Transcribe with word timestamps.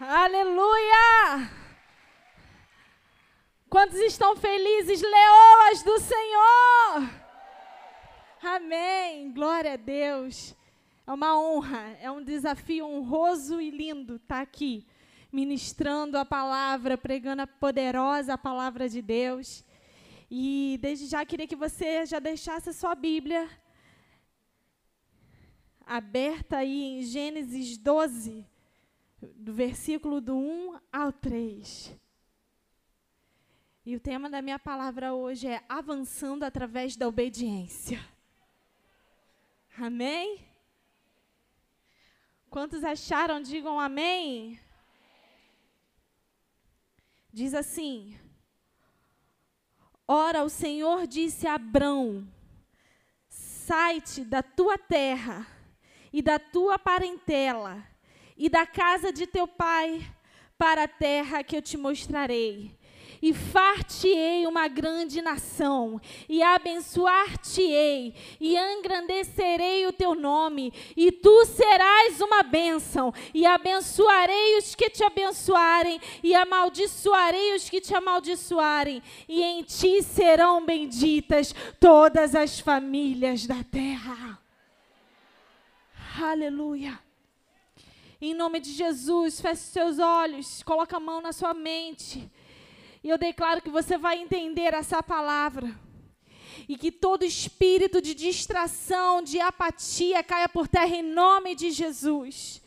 Aleluia! 0.00 1.50
Quantos 3.68 3.98
estão 3.98 4.36
felizes, 4.36 5.02
leoas 5.02 5.82
do 5.82 5.98
Senhor? 5.98 7.10
Amém. 8.40 9.32
Glória 9.32 9.72
a 9.72 9.76
Deus. 9.76 10.54
É 11.04 11.12
uma 11.12 11.36
honra, 11.36 11.96
é 12.00 12.08
um 12.08 12.22
desafio 12.22 12.86
honroso 12.86 13.60
e 13.60 13.72
lindo 13.72 14.16
estar 14.16 14.40
aqui, 14.40 14.86
ministrando 15.32 16.16
a 16.16 16.24
palavra, 16.24 16.96
pregando 16.96 17.42
a 17.42 17.46
poderosa 17.48 18.38
palavra 18.38 18.88
de 18.88 19.02
Deus. 19.02 19.64
E 20.30 20.78
desde 20.80 21.06
já 21.06 21.26
queria 21.26 21.48
que 21.48 21.56
você 21.56 22.06
já 22.06 22.20
deixasse 22.20 22.70
a 22.70 22.72
sua 22.72 22.94
Bíblia 22.94 23.50
aberta 25.84 26.58
aí 26.58 26.84
em 26.84 27.02
Gênesis 27.02 27.76
12, 27.76 28.46
do 29.20 29.52
versículo 29.52 30.20
do 30.20 30.36
1 30.36 30.80
ao 30.92 31.12
3. 31.12 31.96
E 33.84 33.96
o 33.96 34.00
tema 34.00 34.28
da 34.28 34.42
minha 34.42 34.58
palavra 34.58 35.14
hoje 35.14 35.48
é 35.48 35.64
avançando 35.68 36.42
através 36.42 36.94
da 36.96 37.08
obediência. 37.08 37.98
Amém? 39.78 40.46
Quantos 42.50 42.84
acharam, 42.84 43.40
digam 43.40 43.80
amém. 43.80 44.60
Diz 47.32 47.54
assim: 47.54 48.18
Ora, 50.06 50.42
o 50.42 50.48
Senhor 50.48 51.06
disse 51.06 51.46
a 51.46 51.54
Abrão: 51.54 52.26
Sai-te 53.28 54.24
da 54.24 54.42
tua 54.42 54.78
terra 54.78 55.46
e 56.12 56.22
da 56.22 56.38
tua 56.38 56.78
parentela 56.78 57.86
e 58.38 58.48
da 58.48 58.64
casa 58.64 59.12
de 59.12 59.26
teu 59.26 59.46
pai 59.46 60.06
para 60.56 60.84
a 60.84 60.88
terra 60.88 61.42
que 61.42 61.56
eu 61.56 61.62
te 61.62 61.76
mostrarei 61.76 62.78
e 63.20 63.32
far-te-ei 63.34 64.46
uma 64.46 64.68
grande 64.68 65.20
nação, 65.20 66.00
e 66.28 66.42
abençoar-te-ei, 66.42 68.14
e 68.40 68.56
engrandecerei 68.56 69.86
o 69.86 69.92
teu 69.92 70.14
nome, 70.14 70.72
e 70.96 71.10
tu 71.10 71.44
serás 71.46 72.20
uma 72.20 72.42
bênção, 72.42 73.12
e 73.34 73.44
abençoarei 73.44 74.58
os 74.58 74.74
que 74.74 74.88
te 74.88 75.02
abençoarem, 75.02 76.00
e 76.22 76.34
amaldiçoarei 76.34 77.56
os 77.56 77.68
que 77.68 77.80
te 77.80 77.94
amaldiçoarem, 77.94 79.02
e 79.28 79.42
em 79.42 79.62
ti 79.62 80.02
serão 80.02 80.64
benditas 80.64 81.54
todas 81.80 82.34
as 82.34 82.60
famílias 82.60 83.46
da 83.46 83.62
terra. 83.64 84.38
Aleluia. 86.20 87.07
Em 88.20 88.34
nome 88.34 88.58
de 88.58 88.72
Jesus, 88.72 89.40
feche 89.40 89.62
seus 89.62 90.00
olhos, 90.00 90.60
coloca 90.64 90.96
a 90.96 91.00
mão 91.00 91.20
na 91.20 91.32
sua 91.32 91.54
mente. 91.54 92.28
E 93.02 93.08
eu 93.08 93.16
declaro 93.16 93.62
que 93.62 93.70
você 93.70 93.96
vai 93.96 94.18
entender 94.18 94.74
essa 94.74 95.00
palavra. 95.00 95.72
E 96.68 96.76
que 96.76 96.90
todo 96.90 97.24
espírito 97.24 98.02
de 98.02 98.14
distração, 98.14 99.22
de 99.22 99.38
apatia 99.40 100.20
caia 100.24 100.48
por 100.48 100.66
terra 100.66 100.96
em 100.96 101.02
nome 101.02 101.54
de 101.54 101.70
Jesus. 101.70 102.60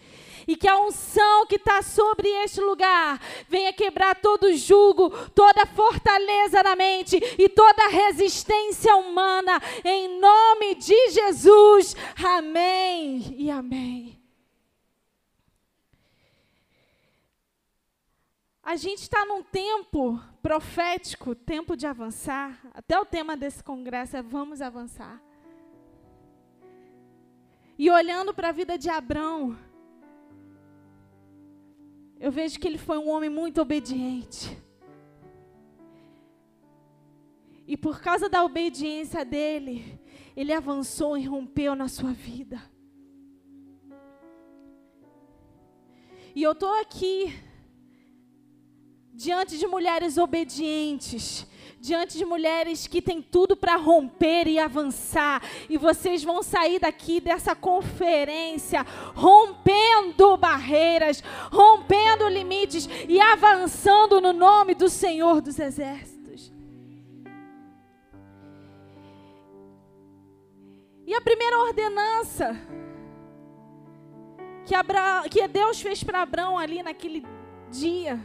E 0.48 0.56
que 0.56 0.70
a 0.70 0.80
unção 0.80 1.46
que 1.46 1.58
está 1.58 1.82
sobre 1.82 2.30
este 2.44 2.62
lugar 2.62 3.22
venha 3.50 3.74
quebrar 3.74 4.16
todo 4.16 4.56
jugo, 4.56 5.10
toda 5.36 5.66
fortaleza 5.66 6.64
na 6.64 6.78
mente 6.78 7.20
e 7.38 7.50
toda 7.50 7.90
resistência 7.90 8.96
humana, 8.96 9.62
em 9.84 10.18
nome 10.18 10.76
de 10.76 11.10
Jesus. 11.10 11.94
Amém 12.24 13.36
e 13.38 13.52
amém. 13.52 14.21
A 18.72 18.78
gente 18.78 19.00
está 19.00 19.26
num 19.26 19.44
tempo 19.44 20.18
profético, 20.42 21.36
tempo 21.36 21.76
de 21.76 21.86
avançar. 21.86 22.58
Até 22.74 22.98
o 22.98 23.04
tema 23.04 23.36
desse 23.36 23.62
congresso 23.62 24.16
é 24.16 24.22
Vamos 24.22 24.62
Avançar. 24.62 25.22
E 27.78 27.92
olhando 27.92 28.34
para 28.34 28.48
a 28.48 28.54
vida 28.54 28.78
de 28.78 28.90
Abrão, 28.90 29.58
eu 32.18 32.31
vejo 32.31 32.58
que 32.62 32.66
ele 32.66 32.78
foi 32.78 32.98
um 32.98 33.10
homem 33.10 33.30
muito 33.30 33.62
obediente. 33.62 34.58
E 37.68 37.76
por 37.76 38.00
causa 38.00 38.30
da 38.30 38.42
obediência 38.42 39.26
dele, 39.26 40.00
ele 40.34 40.54
avançou 40.54 41.18
e 41.18 41.26
rompeu 41.26 41.76
na 41.76 41.90
sua 41.90 42.14
vida. 42.14 42.64
E 46.34 46.42
eu 46.42 46.54
estou 46.54 46.74
aqui 46.80 47.50
diante 49.14 49.58
de 49.58 49.68
mulheres 49.68 50.18
obedientes, 50.18 51.46
diante 51.80 52.18
de 52.18 52.24
mulheres 52.24 52.88
que 52.88 53.02
têm 53.02 53.22
tudo 53.22 53.56
para 53.56 53.76
romper 53.76 54.48
e 54.48 54.60
avançar. 54.60 55.42
E 55.70 55.78
vocês 55.78 56.24
vão 56.24 56.42
sair 56.42 56.80
daqui 56.80 57.20
dessa 57.20 57.56
conferência 57.56 58.86
rompendo 59.16 60.38
barreiras, 60.38 61.24
rompendo 61.52 62.28
limites 62.28 62.88
e 63.08 63.20
avançando 63.20 64.22
no 64.22 64.32
nome 64.32 64.76
do 64.76 64.90
Senhor 64.90 65.42
dos 65.42 65.60
Exércitos. 65.60 66.52
E 71.06 71.14
a 71.14 71.20
primeira 71.20 71.60
ordenança 71.60 72.56
que, 74.66 74.74
Abra, 74.74 75.24
que 75.30 75.46
Deus 75.48 75.82
fez 75.82 76.04
para 76.04 76.22
Abraão 76.22 76.58
ali 76.58 76.82
naquele 76.82 77.26
dia 77.70 78.20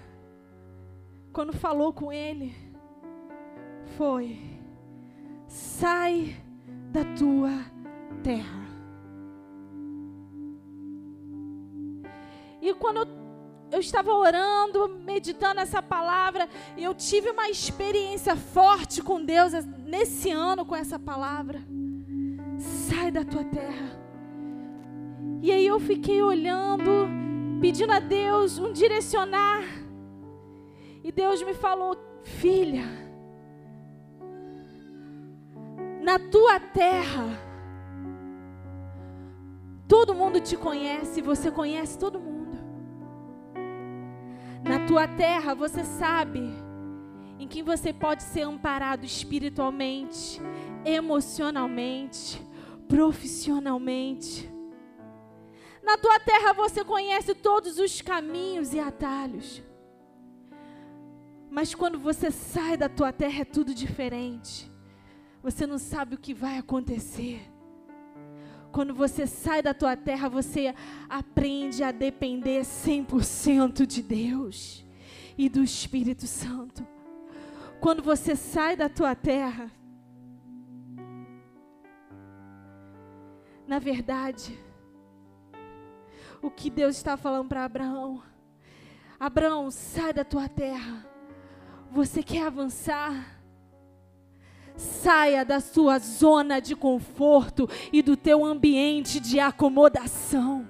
quando 1.37 1.53
falou 1.53 1.93
com 1.93 2.11
ele, 2.11 2.57
foi: 3.99 4.41
sai 5.47 6.35
da 6.91 7.05
tua 7.15 7.51
terra. 8.23 8.67
E 12.63 12.73
quando 12.73 13.07
eu, 13.71 13.81
estava 13.81 14.15
orando, 14.15 14.89
meditando 15.05 15.61
essa 15.61 15.83
palavra, 15.83 16.49
eu 16.75 16.95
tive 16.95 17.29
uma 17.29 17.51
experiência 17.51 18.35
forte 18.35 19.03
com 19.03 19.23
Deus 19.23 19.53
nesse 19.85 20.31
ano 20.31 20.65
com 20.65 20.75
essa 20.75 20.99
palavra. 20.99 21.61
Sai 22.89 23.11
da 23.11 23.27
tua 23.27 23.45
terra. 23.45 24.01
E 25.43 25.53
aí 25.53 25.67
eu 25.67 25.79
fiquei 25.79 26.23
olhando, 26.23 27.07
pedindo 27.61 27.93
a 27.93 27.99
Deus 27.99 28.59
um 28.59 28.73
direcionar 28.73 29.86
e 31.06 31.12
Deus 31.12 31.41
me 31.41 31.55
falou: 31.55 31.97
Filha, 32.25 32.83
na 36.03 36.19
tua 36.19 36.59
terra, 36.59 37.28
todo 39.87 40.17
mundo 40.17 40.41
te 40.41 40.56
conhece, 40.56 41.22
você 41.22 41.49
conhece 41.49 41.97
todo 41.97 42.19
mundo. 42.19 42.59
Na 44.65 44.84
tua 44.84 45.06
terra, 45.06 45.55
você 45.55 45.84
sabe 45.84 46.41
em 47.38 47.47
quem 47.47 47.62
você 47.62 47.93
pode 47.93 48.25
ser 48.25 48.43
amparado 48.43 49.06
espiritualmente, 49.06 50.43
emocionalmente, 50.84 52.44
profissionalmente. 52.88 54.53
Na 55.84 55.97
tua 55.97 56.19
terra 56.19 56.53
você 56.53 56.84
conhece 56.84 57.33
todos 57.33 57.78
os 57.78 58.03
caminhos 58.03 58.75
e 58.75 58.81
atalhos. 58.81 59.62
Mas 61.51 61.75
quando 61.75 61.99
você 61.99 62.31
sai 62.31 62.77
da 62.77 62.89
tua 62.89 63.12
terra 63.12 63.43
é 63.43 63.45
tudo 63.45 63.75
diferente. 63.75 64.71
Você 65.43 65.67
não 65.67 65.79
sabe 65.79 66.15
o 66.15 66.19
que 66.19 66.34
vai 66.34 66.59
acontecer. 66.59 67.41
Quando 68.73 68.95
você 68.95 69.27
sai 69.27 69.62
da 69.62 69.73
tua 69.73 69.97
terra, 69.97 70.29
você 70.29 70.75
aprende 71.09 71.83
a 71.83 71.93
depender 71.93 72.62
100% 72.62 73.87
de 73.87 74.03
Deus 74.03 74.85
e 75.38 75.49
do 75.49 75.62
Espírito 75.62 76.26
Santo. 76.26 76.87
Quando 77.81 78.03
você 78.03 78.35
sai 78.35 78.76
da 78.76 78.88
tua 78.88 79.15
terra, 79.15 79.70
na 83.67 83.79
verdade, 83.79 84.59
o 86.43 86.50
que 86.50 86.69
Deus 86.69 86.97
está 86.97 87.17
falando 87.17 87.49
para 87.49 87.65
Abraão: 87.65 88.23
Abraão, 89.19 89.70
sai 89.70 90.12
da 90.12 90.25
tua 90.25 90.49
terra 90.49 91.06
você 91.91 92.23
quer 92.23 92.47
avançar? 92.47 93.41
Saia 94.77 95.44
da 95.44 95.61
sua 95.61 95.99
zona 95.99 96.61
de 96.61 96.77
conforto 96.77 97.69
e 97.93 98.03
do 98.03 98.17
teu 98.17 98.44
ambiente 98.44 99.19
de 99.19 99.41
acomodação. 99.41 100.69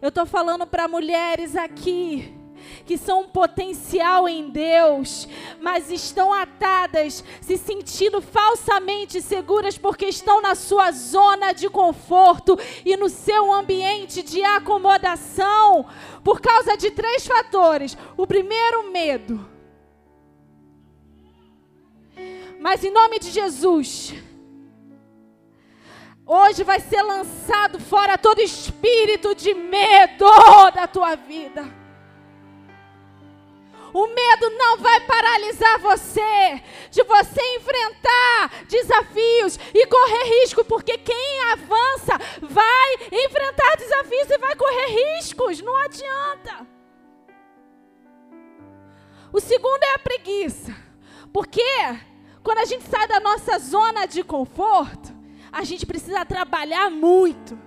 Eu 0.00 0.08
estou 0.08 0.24
falando 0.24 0.66
para 0.66 0.88
mulheres 0.88 1.54
aqui 1.56 2.39
que 2.84 2.96
são 2.98 3.22
um 3.22 3.28
potencial 3.28 4.28
em 4.28 4.50
Deus, 4.50 5.28
mas 5.60 5.90
estão 5.90 6.32
atadas, 6.32 7.24
se 7.40 7.56
sentindo 7.56 8.20
falsamente 8.20 9.20
seguras 9.20 9.78
porque 9.78 10.06
estão 10.06 10.40
na 10.40 10.54
sua 10.54 10.90
zona 10.92 11.52
de 11.52 11.68
conforto 11.68 12.58
e 12.84 12.96
no 12.96 13.08
seu 13.08 13.52
ambiente 13.52 14.22
de 14.22 14.42
acomodação, 14.42 15.86
por 16.22 16.40
causa 16.40 16.76
de 16.76 16.90
três 16.90 17.26
fatores. 17.26 17.96
O 18.16 18.26
primeiro, 18.26 18.90
medo. 18.90 19.48
Mas 22.60 22.84
em 22.84 22.90
nome 22.90 23.18
de 23.18 23.30
Jesus, 23.30 24.12
Hoje 26.32 26.62
vai 26.62 26.78
ser 26.78 27.02
lançado 27.02 27.80
fora 27.80 28.16
todo 28.16 28.40
espírito 28.40 29.34
de 29.34 29.52
medo 29.52 30.26
da 30.72 30.86
tua 30.86 31.16
vida. 31.16 31.79
O 33.92 34.06
medo 34.06 34.50
não 34.50 34.76
vai 34.78 35.00
paralisar 35.00 35.78
você 35.80 36.62
de 36.90 37.02
você 37.02 37.40
enfrentar 37.56 38.64
desafios 38.68 39.58
e 39.74 39.86
correr 39.86 40.40
risco, 40.40 40.64
porque 40.64 40.96
quem 40.98 41.40
avança 41.52 42.16
vai 42.40 42.94
enfrentar 43.10 43.76
desafios 43.76 44.30
e 44.30 44.38
vai 44.38 44.54
correr 44.54 45.16
riscos, 45.16 45.60
não 45.60 45.76
adianta. 45.76 46.66
O 49.32 49.40
segundo 49.40 49.82
é 49.82 49.94
a 49.94 49.98
preguiça, 49.98 50.74
porque 51.32 51.64
quando 52.42 52.58
a 52.58 52.64
gente 52.64 52.84
sai 52.84 53.06
da 53.06 53.20
nossa 53.20 53.58
zona 53.58 54.06
de 54.06 54.22
conforto, 54.22 55.12
a 55.52 55.64
gente 55.64 55.84
precisa 55.86 56.24
trabalhar 56.24 56.90
muito. 56.90 57.58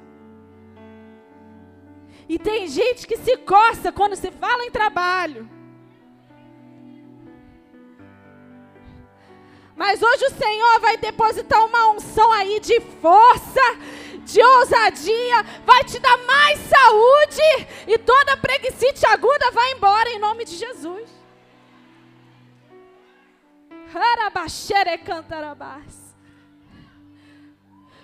E 2.28 2.40
tem 2.40 2.68
gente 2.68 3.06
que 3.06 3.18
se 3.18 3.38
coça 3.38 3.92
quando 3.92 4.16
se 4.16 4.32
fala 4.32 4.64
em 4.66 4.72
trabalho. 4.72 5.50
Mas 9.76 10.02
hoje 10.02 10.26
o 10.26 10.38
Senhor 10.38 10.80
vai 10.80 10.98
depositar 10.98 11.66
uma 11.66 11.90
unção 11.92 12.32
aí 12.32 12.60
de 12.60 12.80
força, 12.80 13.62
de 14.24 14.42
ousadia, 14.42 15.44
vai 15.66 15.84
te 15.84 16.00
dar 16.00 16.18
mais 16.26 16.60
saúde 16.60 17.68
e 17.88 17.98
toda 17.98 18.38
preguiça 18.38 19.10
aguda 19.10 19.52
vai 19.52 19.72
embora 19.72 20.10
em 20.10 20.20
nome 20.20 20.46
de 20.46 20.56
Jesus. 20.56 21.10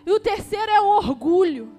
E 0.05 0.11
o 0.11 0.19
terceiro 0.19 0.71
é 0.71 0.81
o 0.81 0.87
orgulho. 0.87 1.71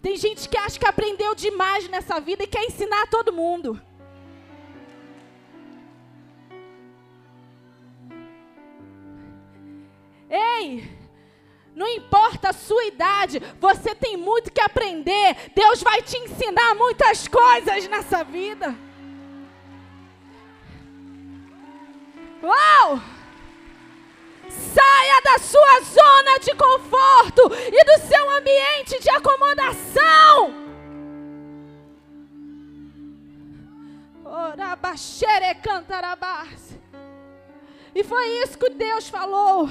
Tem 0.00 0.16
gente 0.16 0.48
que 0.48 0.56
acha 0.56 0.78
que 0.78 0.86
aprendeu 0.86 1.34
demais 1.34 1.88
nessa 1.88 2.20
vida 2.20 2.44
e 2.44 2.46
quer 2.46 2.64
ensinar 2.64 3.02
a 3.02 3.06
todo 3.06 3.32
mundo. 3.32 3.80
Ei, 10.30 10.98
não 11.74 11.86
importa 11.86 12.50
a 12.50 12.52
sua 12.52 12.84
idade, 12.86 13.40
você 13.60 13.94
tem 13.94 14.16
muito 14.16 14.52
que 14.52 14.60
aprender. 14.60 15.36
Deus 15.54 15.82
vai 15.82 16.02
te 16.02 16.16
ensinar 16.18 16.74
muitas 16.74 17.28
coisas 17.28 17.86
nessa 17.88 18.24
vida. 18.24 18.74
Uau! 22.42 23.00
Saia 24.48 25.20
da 25.22 25.38
sua 25.38 25.80
zona 25.82 26.38
de 26.40 26.54
conforto 26.54 27.42
e 27.72 27.84
do 27.84 28.06
seu 28.06 28.30
ambiente 28.30 29.00
de 29.00 29.10
acomodação. 29.10 30.68
E 37.94 38.04
foi 38.04 38.26
isso 38.42 38.58
que 38.58 38.70
Deus 38.70 39.08
falou. 39.08 39.68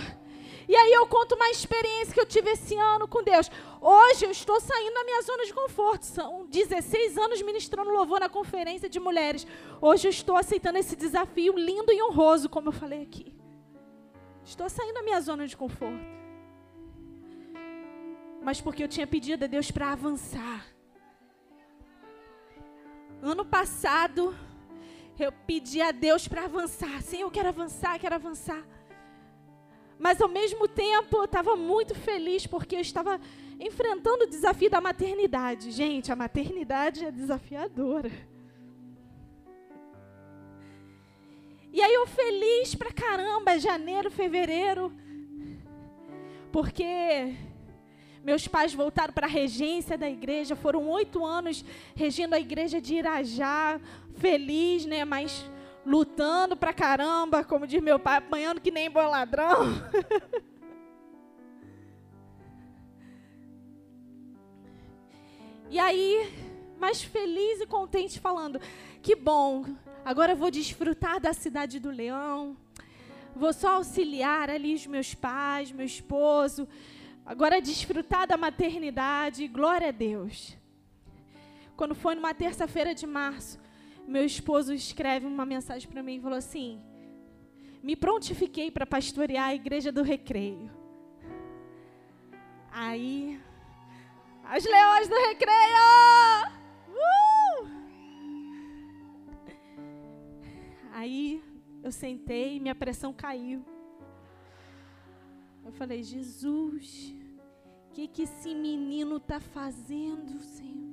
E 0.67 0.75
aí 0.75 0.91
eu 0.91 1.07
conto 1.07 1.35
uma 1.35 1.49
experiência 1.49 2.13
que 2.13 2.19
eu 2.19 2.25
tive 2.25 2.49
esse 2.51 2.75
ano 2.75 3.07
com 3.07 3.23
Deus. 3.23 3.49
Hoje 3.79 4.25
eu 4.25 4.31
estou 4.31 4.59
saindo 4.59 4.93
da 4.93 5.03
minha 5.05 5.21
zona 5.21 5.45
de 5.45 5.53
conforto. 5.53 6.05
São 6.05 6.45
16 6.47 7.17
anos 7.17 7.41
ministrando 7.41 7.89
louvor 7.89 8.19
na 8.19 8.27
conferência 8.27 8.89
de 8.89 8.99
mulheres. 8.99 9.47
Hoje 9.81 10.07
eu 10.07 10.11
estou 10.11 10.35
aceitando 10.35 10.77
esse 10.77 10.95
desafio 10.95 11.57
lindo 11.57 11.91
e 11.93 12.03
honroso, 12.03 12.49
como 12.49 12.67
eu 12.67 12.73
falei 12.73 13.01
aqui. 13.03 13.33
Estou 14.43 14.69
saindo 14.69 14.95
da 14.95 15.03
minha 15.03 15.21
zona 15.21 15.47
de 15.47 15.55
conforto. 15.55 16.05
Mas 18.41 18.59
porque 18.59 18.83
eu 18.83 18.87
tinha 18.89 19.07
pedido 19.07 19.45
a 19.45 19.47
Deus 19.47 19.71
para 19.71 19.93
avançar. 19.93 20.65
Ano 23.21 23.45
passado, 23.45 24.35
eu 25.17 25.31
pedi 25.31 25.81
a 25.81 25.91
Deus 25.91 26.27
para 26.27 26.43
avançar. 26.43 27.01
Sim, 27.01 27.21
eu 27.21 27.31
quero 27.31 27.47
avançar, 27.49 27.97
quero 27.99 28.15
avançar. 28.15 28.63
Mas 29.99 30.21
ao 30.21 30.29
mesmo 30.29 30.67
tempo, 30.67 31.17
eu 31.17 31.25
estava 31.25 31.55
muito 31.55 31.95
feliz 31.95 32.45
porque 32.45 32.75
eu 32.75 32.81
estava 32.81 33.19
enfrentando 33.59 34.25
o 34.25 34.29
desafio 34.29 34.69
da 34.69 34.79
maternidade. 34.79 35.71
Gente, 35.71 36.11
a 36.11 36.15
maternidade 36.15 37.03
é 37.03 37.11
desafiadora. 37.11 38.11
E 41.71 41.81
aí 41.81 41.93
eu 41.93 42.07
feliz 42.07 42.73
pra 42.75 42.91
caramba, 42.91 43.59
janeiro, 43.59 44.09
fevereiro, 44.09 44.91
porque 46.51 47.35
meus 48.23 48.47
pais 48.47 48.73
voltaram 48.73 49.13
para 49.13 49.27
a 49.27 49.29
regência 49.29 49.97
da 49.97 50.09
igreja, 50.09 50.55
foram 50.55 50.87
oito 50.89 51.25
anos 51.25 51.63
regindo 51.95 52.33
a 52.33 52.39
igreja 52.39 52.81
de 52.81 52.95
Irajá, 52.95 53.79
feliz, 54.15 54.85
né? 54.85 55.05
Mas 55.05 55.49
lutando 55.87 56.55
pra 56.55 56.71
caramba, 56.71 57.43
como 57.43 57.65
diz 57.65 57.81
meu 57.81 57.97
pai, 57.97 58.17
apanhando 58.17 58.61
que 58.61 58.69
nem 58.69 58.91
bom 58.91 59.09
ladrão. 59.09 59.63
e 65.71 65.79
aí, 65.79 66.31
mais 66.77 67.01
feliz 67.01 67.61
e 67.61 67.65
contente, 67.65 68.19
falando: 68.19 68.61
que 69.01 69.15
bom, 69.15 69.65
Agora 70.07 70.31
eu 70.31 70.37
vou 70.37 70.49
desfrutar 70.49 71.19
da 71.19 71.33
cidade 71.33 71.81
do 71.81 71.91
leão. 71.91 72.55
Vou 73.35 73.51
só 73.51 73.75
auxiliar 73.75 74.49
ali 74.49 74.73
os 74.73 74.87
meus 74.87 75.13
pais, 75.13 75.69
meu 75.69 75.85
esposo. 75.85 76.65
Agora 77.25 77.61
desfrutar 77.61 78.25
da 78.25 78.37
maternidade. 78.37 79.45
Glória 79.49 79.89
a 79.89 79.91
Deus. 79.91 80.55
Quando 81.75 81.93
foi 81.93 82.15
numa 82.15 82.33
terça-feira 82.33 82.95
de 82.95 83.05
março, 83.05 83.59
meu 84.07 84.23
esposo 84.23 84.73
escreve 84.73 85.25
uma 85.25 85.45
mensagem 85.45 85.89
para 85.89 86.01
mim 86.01 86.15
e 86.15 86.21
falou 86.21 86.37
assim: 86.37 86.81
Me 87.83 87.95
prontifiquei 87.95 88.71
para 88.71 88.85
pastorear 88.85 89.47
a 89.49 89.55
igreja 89.55 89.91
do 89.91 90.01
recreio. 90.01 90.71
Aí, 92.71 93.39
as 94.45 94.63
leões 94.63 95.07
do 95.07 95.15
recreio! 95.15 96.57
Aí 100.93 101.43
eu 101.83 101.91
sentei 101.91 102.55
e 102.55 102.59
minha 102.59 102.73
pressão 102.73 103.13
caiu. 103.13 103.63
Eu 105.63 105.71
falei, 105.73 106.01
Jesus, 106.01 107.13
o 107.89 107.93
que, 107.93 108.07
que 108.07 108.23
esse 108.23 108.55
menino 108.55 109.17
está 109.17 109.39
fazendo, 109.39 110.39
Senhor? 110.39 110.86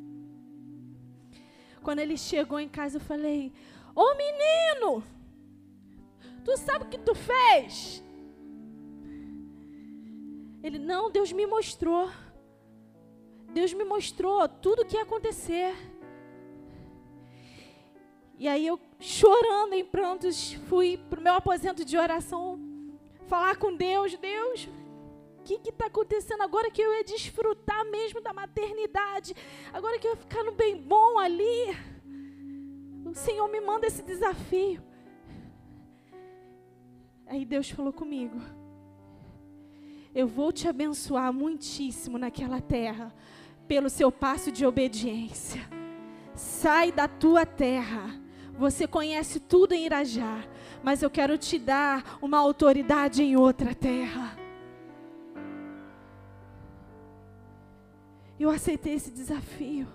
Quando 1.85 1.99
ele 1.99 2.17
chegou 2.17 2.59
em 2.59 2.69
casa, 2.69 2.97
eu 2.97 3.01
falei, 3.01 3.53
ô 3.95 4.15
menino, 4.15 5.05
tu 6.43 6.57
sabe 6.57 6.87
o 6.87 6.89
que 6.89 6.99
tu 6.99 7.15
fez? 7.15 8.03
Ele, 10.63 10.79
não, 10.79 11.11
Deus 11.11 11.31
me 11.31 11.47
mostrou. 11.47 12.11
Deus 13.53 13.75
me 13.75 13.85
mostrou 13.85 14.49
tudo 14.49 14.81
o 14.81 14.87
que 14.87 14.97
ia 14.97 15.03
acontecer. 15.03 15.75
E 18.39 18.49
aí 18.49 18.67
eu, 18.67 18.81
chorando 18.99 19.75
em 19.75 19.85
prantos, 19.85 20.55
fui 20.71 20.97
para 21.11 21.21
o 21.21 21.23
meu 21.23 21.35
aposento 21.35 21.85
de 21.85 21.99
oração 21.99 22.59
falar 23.27 23.57
com 23.57 23.77
Deus. 23.77 24.17
Deus, 24.17 24.69
que 25.45 25.69
está 25.69 25.87
acontecendo 25.87 26.43
agora 26.43 26.71
que 26.71 26.83
eu 26.83 26.93
ia 26.95 27.05
desfrutar 27.05 27.85
mesmo 27.91 28.21
da 28.21 28.33
maternidade? 28.33 29.35
Agora 29.73 29.99
que 29.99 30.07
eu 30.07 30.13
ia 30.13 30.17
ficar 30.17 30.43
no 30.43 30.53
bem 30.53 30.77
bom 30.77 31.19
ali? 31.19 31.77
O 33.05 33.15
Senhor 33.15 33.47
me 33.49 33.61
manda 33.61 33.87
esse 33.87 34.03
desafio. 34.03 34.83
Aí 37.27 37.45
Deus 37.45 37.71
falou 37.71 37.93
comigo: 37.93 38.41
Eu 40.15 40.27
vou 40.27 40.51
te 40.53 40.67
abençoar 40.67 41.33
muitíssimo 41.33 42.19
naquela 42.19 42.61
terra, 42.61 43.15
pelo 43.69 43.91
seu 43.91 44.11
passo 44.11 44.51
de 44.51 44.67
obediência. 44.67 45.61
Sai 46.35 46.91
da 46.91 47.07
tua 47.07 47.47
terra 47.47 48.25
você 48.57 48.87
conhece 48.87 49.41
tudo 49.41 49.73
em 49.73 49.85
Irajá, 49.85 50.45
mas 50.83 51.03
eu 51.03 51.11
quero 51.11 51.37
te 51.37 51.59
dar 51.59 52.19
uma 52.23 52.39
autoridade 52.39 53.23
em 53.23 53.37
outra 53.37 53.75
terra. 53.75 54.44
Eu 58.45 58.51
aceitei 58.51 58.93
esse 58.93 59.11
desafio. 59.11 59.89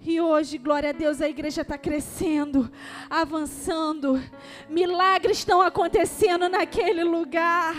E 0.00 0.20
hoje, 0.20 0.58
glória 0.58 0.90
a 0.90 0.92
Deus, 0.92 1.20
a 1.20 1.28
igreja 1.28 1.62
está 1.62 1.76
crescendo, 1.76 2.70
avançando. 3.10 4.22
Milagres 4.68 5.38
estão 5.38 5.60
acontecendo 5.60 6.48
naquele 6.48 7.02
lugar. 7.02 7.74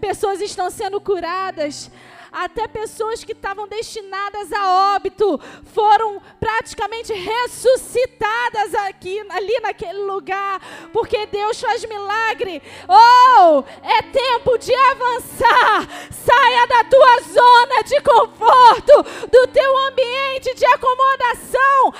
Pessoas 0.00 0.40
estão 0.40 0.68
sendo 0.68 1.00
curadas 1.00 1.92
até 2.32 2.68
pessoas 2.68 3.24
que 3.24 3.32
estavam 3.32 3.66
destinadas 3.66 4.52
a 4.52 4.94
óbito 4.96 5.38
foram 5.72 6.20
praticamente 6.38 7.12
ressuscitadas 7.12 8.74
aqui, 8.86 9.18
ali 9.30 9.58
naquele 9.60 10.00
lugar, 10.00 10.60
porque 10.92 11.26
Deus 11.26 11.60
faz 11.60 11.84
milagre. 11.84 12.62
Oh, 12.88 13.64
é 13.82 14.02
tempo 14.02 14.58
de 14.58 14.74
avançar. 14.74 15.88
Saia 16.10 16.66
da 16.66 16.84
tua 16.84 17.20
zona 17.22 17.82
de 17.82 18.00
conforto, 18.00 19.28
do 19.28 19.46
teu 19.48 19.78
ambiente 19.88 20.54
de 20.54 20.66
acomodação. 20.66 21.94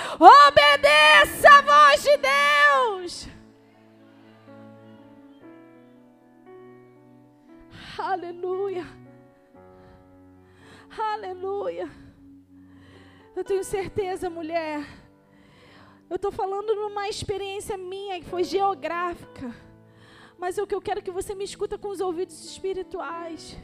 Obedeça 0.49 1.49
a 1.49 1.63
voz 1.63 2.03
de 2.03 2.17
Deus. 2.17 3.29
Aleluia. 7.99 9.00
Aleluia. 10.99 11.89
Eu 13.37 13.45
tenho 13.45 13.63
certeza, 13.63 14.29
mulher. 14.29 14.85
Eu 16.09 16.17
estou 16.17 16.33
falando 16.33 16.75
numa 16.75 17.09
experiência 17.09 17.79
minha 17.79 18.19
que 18.21 18.29
foi 18.29 18.43
geográfica. 18.43 19.55
Mas 20.37 20.59
o 20.59 20.67
que 20.67 20.75
eu 20.75 20.81
quero 20.81 21.03
que 21.03 21.11
você 21.11 21.35
me 21.35 21.45
escuta 21.45 21.79
com 21.79 21.89
os 21.89 22.01
ouvidos 22.01 22.45
espirituais. 22.45 23.57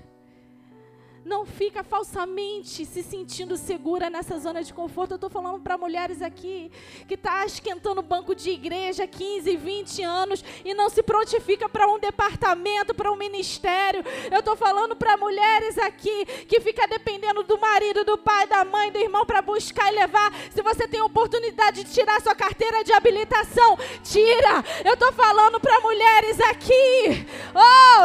Não 1.27 1.45
fica 1.45 1.83
falsamente 1.83 2.87
se 2.87 3.03
sentindo 3.03 3.57
segura 3.57 4.09
nessa 4.09 4.39
zona 4.39 4.63
de 4.63 4.73
conforto. 4.73 5.11
Eu 5.11 5.17
estou 5.17 5.29
falando 5.29 5.59
para 5.59 5.77
mulheres 5.77 6.23
aqui 6.23 6.71
que 7.09 7.15
está 7.15 7.45
esquentando 7.45 8.01
banco 8.01 8.33
de 8.33 8.51
igreja 8.51 9.09
15, 9.09 9.57
20 9.57 10.05
anos 10.05 10.45
e 10.65 10.73
não 10.73 10.89
se 10.89 11.03
prontifica 11.03 11.69
para 11.69 11.89
um 11.89 11.99
departamento, 11.99 12.95
para 12.95 13.11
um 13.11 13.17
ministério. 13.17 14.05
Eu 14.31 14.39
estou 14.39 14.55
falando 14.55 14.95
para 14.95 15.17
mulheres 15.17 15.77
aqui 15.79 16.25
que 16.47 16.61
fica 16.61 16.87
dependendo 16.87 17.43
do 17.43 17.59
marido, 17.59 18.05
do 18.05 18.17
pai, 18.17 18.47
da 18.47 18.65
mãe, 18.65 18.93
do 18.93 18.99
irmão 18.99 19.27
para 19.27 19.43
buscar 19.43 19.93
e 19.93 19.97
levar. 19.97 20.33
Se 20.55 20.63
você 20.63 20.87
tem 20.87 21.01
oportunidade 21.01 21.83
de 21.83 21.93
tirar 21.93 22.23
sua 22.23 22.37
carteira 22.37 22.85
de 22.85 22.93
habilitação, 22.93 23.77
tira. 24.05 24.65
Eu 24.85 24.95
estou 24.95 25.13
falando 25.13 25.59
para 25.59 25.81
mulheres 25.81 26.41
aqui. 26.43 27.27
Oh. 27.53 27.97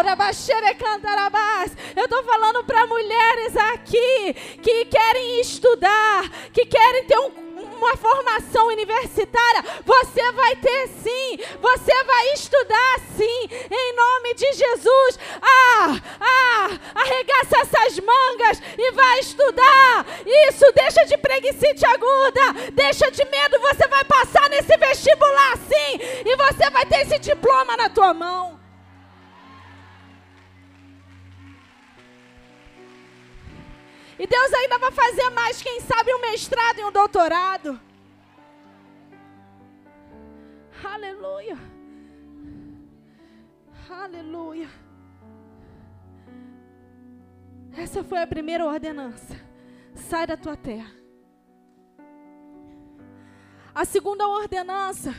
Eu 1.95 2.05
estou 2.05 2.23
falando 2.23 2.63
para 2.63 2.87
mulheres 2.87 3.10
mulheres 3.11 3.57
aqui 3.73 4.33
que 4.61 4.85
querem 4.85 5.41
estudar, 5.41 6.29
que 6.53 6.65
querem 6.65 7.03
ter 7.05 7.19
um, 7.19 7.31
uma 7.77 7.97
formação 7.97 8.67
universitária, 8.67 9.63
você 9.85 10.31
vai 10.31 10.55
ter 10.55 10.87
sim, 11.03 11.37
você 11.61 12.03
vai 12.03 12.33
estudar 12.33 12.99
sim, 13.17 13.49
em 13.69 13.95
nome 13.95 14.33
de 14.35 14.53
Jesus. 14.53 15.19
Ah, 15.41 15.99
ah, 16.21 16.69
arregaça 16.95 17.57
essas 17.59 17.99
mangas 17.99 18.61
e 18.77 18.91
vai 18.91 19.19
estudar. 19.19 20.05
Isso, 20.47 20.65
deixa 20.73 21.05
de 21.05 21.17
preguiçite 21.17 21.85
aguda, 21.85 22.71
deixa 22.71 23.11
de 23.11 23.25
medo, 23.25 23.59
você 23.59 23.87
vai 23.87 24.05
passar 24.05 24.49
nesse 24.49 24.77
vestibular 24.77 25.57
sim, 25.57 25.99
e 26.25 26.35
você 26.37 26.69
vai 26.69 26.85
ter 26.85 27.01
esse 27.01 27.19
diploma 27.19 27.75
na 27.75 27.89
tua 27.89 28.13
mão. 28.13 28.60
E 34.21 34.27
Deus 34.27 34.53
ainda 34.53 34.77
vai 34.77 34.91
fazer 34.91 35.31
mais, 35.31 35.63
quem 35.63 35.79
sabe, 35.81 36.13
um 36.13 36.21
mestrado 36.21 36.77
e 36.77 36.83
um 36.83 36.91
doutorado. 36.91 37.81
Aleluia. 40.83 41.57
Aleluia. 43.89 44.69
Essa 47.75 48.03
foi 48.03 48.21
a 48.21 48.27
primeira 48.27 48.63
ordenança. 48.63 49.35
Sai 49.95 50.27
da 50.27 50.37
tua 50.37 50.55
terra. 50.55 50.91
A 53.73 53.83
segunda 53.85 54.27
ordenança. 54.27 55.15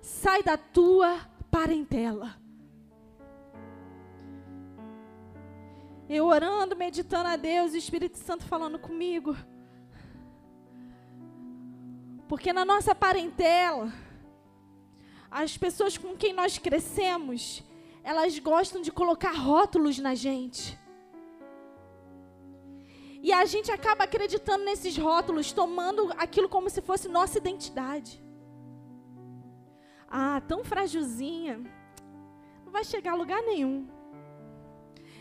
Sai 0.00 0.44
da 0.44 0.56
tua 0.56 1.18
parentela. 1.50 2.45
Eu 6.08 6.26
orando, 6.26 6.76
meditando 6.76 7.28
a 7.28 7.36
Deus, 7.36 7.72
o 7.72 7.76
Espírito 7.76 8.16
Santo 8.16 8.44
falando 8.44 8.78
comigo. 8.78 9.36
Porque 12.28 12.52
na 12.52 12.64
nossa 12.64 12.94
parentela, 12.94 13.92
as 15.28 15.56
pessoas 15.56 15.98
com 15.98 16.16
quem 16.16 16.32
nós 16.32 16.58
crescemos, 16.58 17.64
elas 18.04 18.38
gostam 18.38 18.80
de 18.80 18.92
colocar 18.92 19.32
rótulos 19.32 19.98
na 19.98 20.14
gente. 20.14 20.78
E 23.20 23.32
a 23.32 23.44
gente 23.44 23.72
acaba 23.72 24.04
acreditando 24.04 24.64
nesses 24.64 24.96
rótulos, 24.96 25.50
tomando 25.50 26.12
aquilo 26.16 26.48
como 26.48 26.70
se 26.70 26.80
fosse 26.80 27.08
nossa 27.08 27.38
identidade. 27.38 28.22
Ah, 30.08 30.40
tão 30.46 30.62
frágilzinha, 30.62 31.58
não 32.64 32.70
vai 32.70 32.84
chegar 32.84 33.12
a 33.12 33.16
lugar 33.16 33.42
nenhum. 33.42 33.95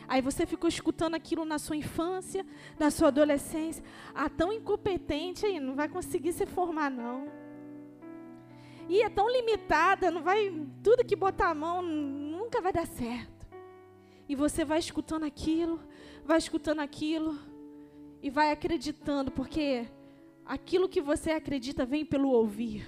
Aí 0.08 0.22
você 0.22 0.46
ficou 0.46 0.68
escutando 0.68 1.16
aquilo 1.16 1.46
na 1.46 1.58
sua 1.58 1.76
infância, 1.76 2.46
na 2.80 2.92
sua 2.92 3.08
adolescência. 3.08 3.84
Ah, 4.14 4.30
tão 4.30 4.52
incompetente 4.54 5.46
aí, 5.46 5.60
não 5.60 5.76
vai 5.76 5.90
conseguir 5.90 6.34
se 6.34 6.46
formar, 6.46 6.90
não. 6.90 7.28
E 8.88 9.02
é 9.02 9.10
tão 9.10 9.30
limitada, 9.30 10.12
não 10.12 10.22
vai. 10.22 10.54
Tudo 10.84 11.06
que 11.06 11.16
botar 11.16 11.50
a 11.50 11.56
mão 11.56 11.82
nunca 11.82 12.62
vai 12.62 12.72
dar 12.72 12.86
certo. 12.86 13.48
E 14.28 14.36
você 14.36 14.64
vai 14.64 14.80
escutando 14.80 15.24
aquilo, 15.24 15.80
vai 16.24 16.38
escutando 16.38 16.80
aquilo, 16.80 17.38
e 18.22 18.30
vai 18.30 18.52
acreditando, 18.52 19.32
porque 19.32 19.88
aquilo 20.44 20.90
que 20.90 21.00
você 21.00 21.32
acredita 21.32 21.86
vem 21.86 22.04
pelo 22.04 22.30
ouvir. 22.30 22.84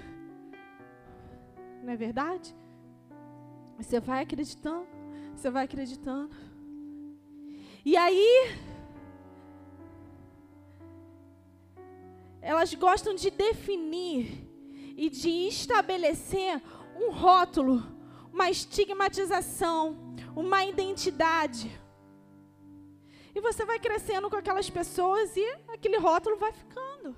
Não 1.84 1.94
é 1.94 1.96
verdade? 1.96 2.56
Você 3.78 4.00
vai 4.00 4.24
acreditando, 4.24 4.88
você 5.36 5.52
vai 5.52 5.66
acreditando. 5.66 6.36
E 7.90 7.96
aí, 7.96 8.54
elas 12.42 12.74
gostam 12.74 13.16
de 13.16 13.30
definir 13.32 14.46
e 14.98 15.10
de 15.10 15.30
estabelecer 15.48 16.62
um 16.98 17.12
rótulo, 17.12 17.82
uma 18.30 18.50
estigmatização, 18.50 19.96
uma 20.36 20.66
identidade. 20.66 21.72
E 23.34 23.40
você 23.40 23.64
vai 23.64 23.80
crescendo 23.80 24.30
com 24.30 24.36
aquelas 24.36 24.70
pessoas 24.70 25.38
e 25.38 25.46
aquele 25.70 25.98
rótulo 25.98 26.36
vai 26.36 26.52
ficando. 26.52 27.16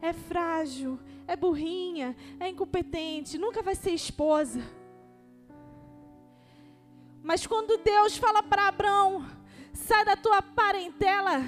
É 0.00 0.14
frágil, 0.14 0.98
é 1.28 1.36
burrinha, 1.36 2.16
é 2.40 2.48
incompetente, 2.48 3.36
nunca 3.36 3.60
vai 3.60 3.74
ser 3.74 3.90
esposa. 3.90 4.62
Mas 7.22 7.46
quando 7.46 7.76
Deus 7.76 8.16
fala 8.16 8.42
para 8.42 8.68
Abraão, 8.68 9.38
sai 9.72 10.04
da 10.04 10.16
tua 10.16 10.42
parentela. 10.42 11.44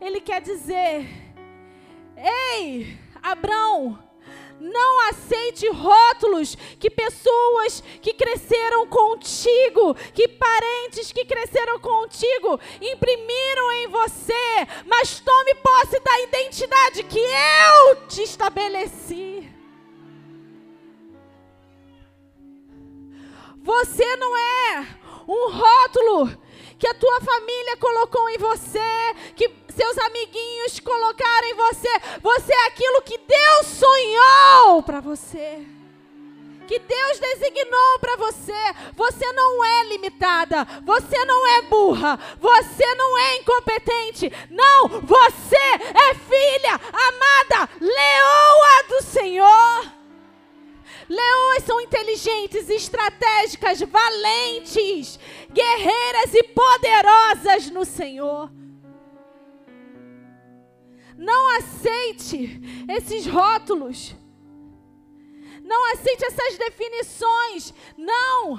Ele 0.00 0.20
quer 0.20 0.40
dizer: 0.40 1.06
Ei, 2.16 2.98
Abrão, 3.22 3.98
não 4.62 5.08
aceite 5.08 5.68
rótulos 5.68 6.54
que 6.78 6.88
pessoas 6.88 7.82
que 8.00 8.12
cresceram 8.12 8.86
contigo, 8.86 9.94
que 10.14 10.28
parentes 10.28 11.10
que 11.12 11.24
cresceram 11.24 11.80
contigo, 11.80 12.60
imprimiram 12.80 13.72
em 13.72 13.88
você, 13.88 14.66
mas 14.86 15.20
tome 15.20 15.54
posse 15.56 15.98
da 16.00 16.20
identidade 16.20 17.02
que 17.04 17.18
eu 17.18 18.06
te 18.06 18.22
estabeleci. 18.22 19.50
Você 23.64 24.16
não 24.16 24.36
é 24.36 24.86
um 25.28 25.50
rótulo 25.52 26.42
que 26.82 26.88
a 26.88 26.94
tua 26.94 27.20
família 27.20 27.76
colocou 27.76 28.28
em 28.28 28.38
você, 28.38 29.14
que 29.36 29.48
seus 29.68 29.98
amiguinhos 29.98 30.80
colocaram 30.80 31.46
em 31.46 31.54
você. 31.54 31.88
Você 32.20 32.52
é 32.52 32.66
aquilo 32.66 33.02
que 33.02 33.18
Deus 33.18 33.66
sonhou 33.68 34.82
para 34.82 34.98
você. 34.98 35.64
Que 36.66 36.80
Deus 36.80 37.20
designou 37.20 37.98
para 38.00 38.16
você. 38.16 38.74
Você 38.96 39.32
não 39.32 39.64
é 39.64 39.84
limitada. 39.90 40.66
Você 40.84 41.24
não 41.24 41.46
é 41.56 41.62
burra. 41.62 42.18
Você 42.40 42.94
não 42.96 43.16
é 43.16 43.36
incompetente. 43.36 44.32
Não, 44.50 44.88
você 44.88 45.56
é 45.56 46.14
filha 46.14 46.80
amada, 46.92 47.70
leoa 47.80 48.82
do 48.88 49.04
Senhor. 49.04 49.91
Leões 51.08 51.64
são 51.64 51.80
inteligentes, 51.80 52.68
estratégicas, 52.68 53.80
valentes, 53.80 55.18
guerreiras 55.52 56.34
e 56.34 56.42
poderosas 56.44 57.70
no 57.70 57.84
Senhor. 57.84 58.50
Não 61.16 61.56
aceite 61.56 62.60
esses 62.88 63.26
rótulos. 63.26 64.14
Não 65.62 65.92
aceite 65.92 66.24
essas 66.24 66.58
definições. 66.58 67.74
Não. 67.96 68.58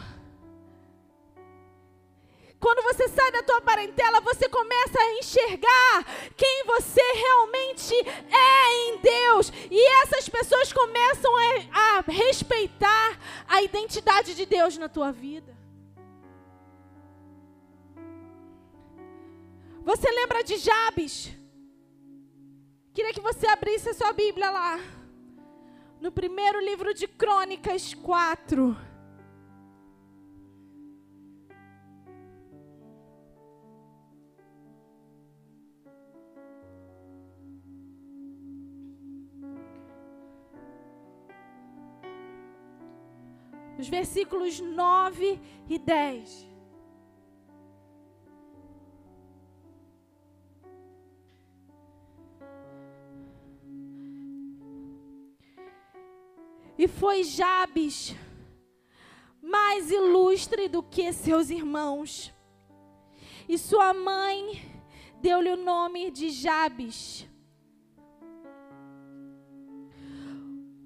Quando 2.64 2.82
você 2.82 3.10
sai 3.10 3.30
da 3.34 3.44
tua 3.44 3.60
parentela, 3.60 4.22
você 4.22 4.48
começa 4.48 4.98
a 4.98 5.14
enxergar 5.16 6.06
quem 6.38 6.64
você 6.66 7.02
realmente 7.02 7.94
é 7.94 8.88
em 8.88 9.00
Deus. 9.00 9.52
E 9.70 9.86
essas 10.02 10.30
pessoas 10.30 10.72
começam 10.72 11.30
a, 11.36 11.98
a 11.98 12.00
respeitar 12.08 13.20
a 13.50 13.62
identidade 13.62 14.34
de 14.34 14.46
Deus 14.46 14.78
na 14.78 14.88
tua 14.88 15.12
vida. 15.12 15.54
Você 19.84 20.10
lembra 20.10 20.42
de 20.42 20.56
Jabes? 20.56 21.34
Queria 22.94 23.12
que 23.12 23.20
você 23.20 23.46
abrisse 23.46 23.90
a 23.90 23.94
sua 23.94 24.14
Bíblia 24.14 24.50
lá. 24.50 24.80
No 26.00 26.14
primeiro 26.14 26.62
livro 26.62 26.94
de 26.94 27.10
Crônicas 27.10 27.94
4. 27.94 28.93
Os 43.78 43.88
versículos 43.88 44.60
9 44.60 45.40
e 45.70 45.80
10. 45.80 46.54
E 56.78 56.88
foi 56.88 57.24
Jabes 57.24 58.16
mais 59.42 59.92
ilustre 59.92 60.68
do 60.68 60.82
que 60.82 61.14
seus 61.14 61.50
irmãos. 61.50 62.34
E 63.48 63.58
sua 63.58 63.94
mãe 63.94 64.62
deu-lhe 65.22 65.50
o 65.50 65.58
nome 65.58 66.10
de 66.10 66.30
Jabes 66.30 67.28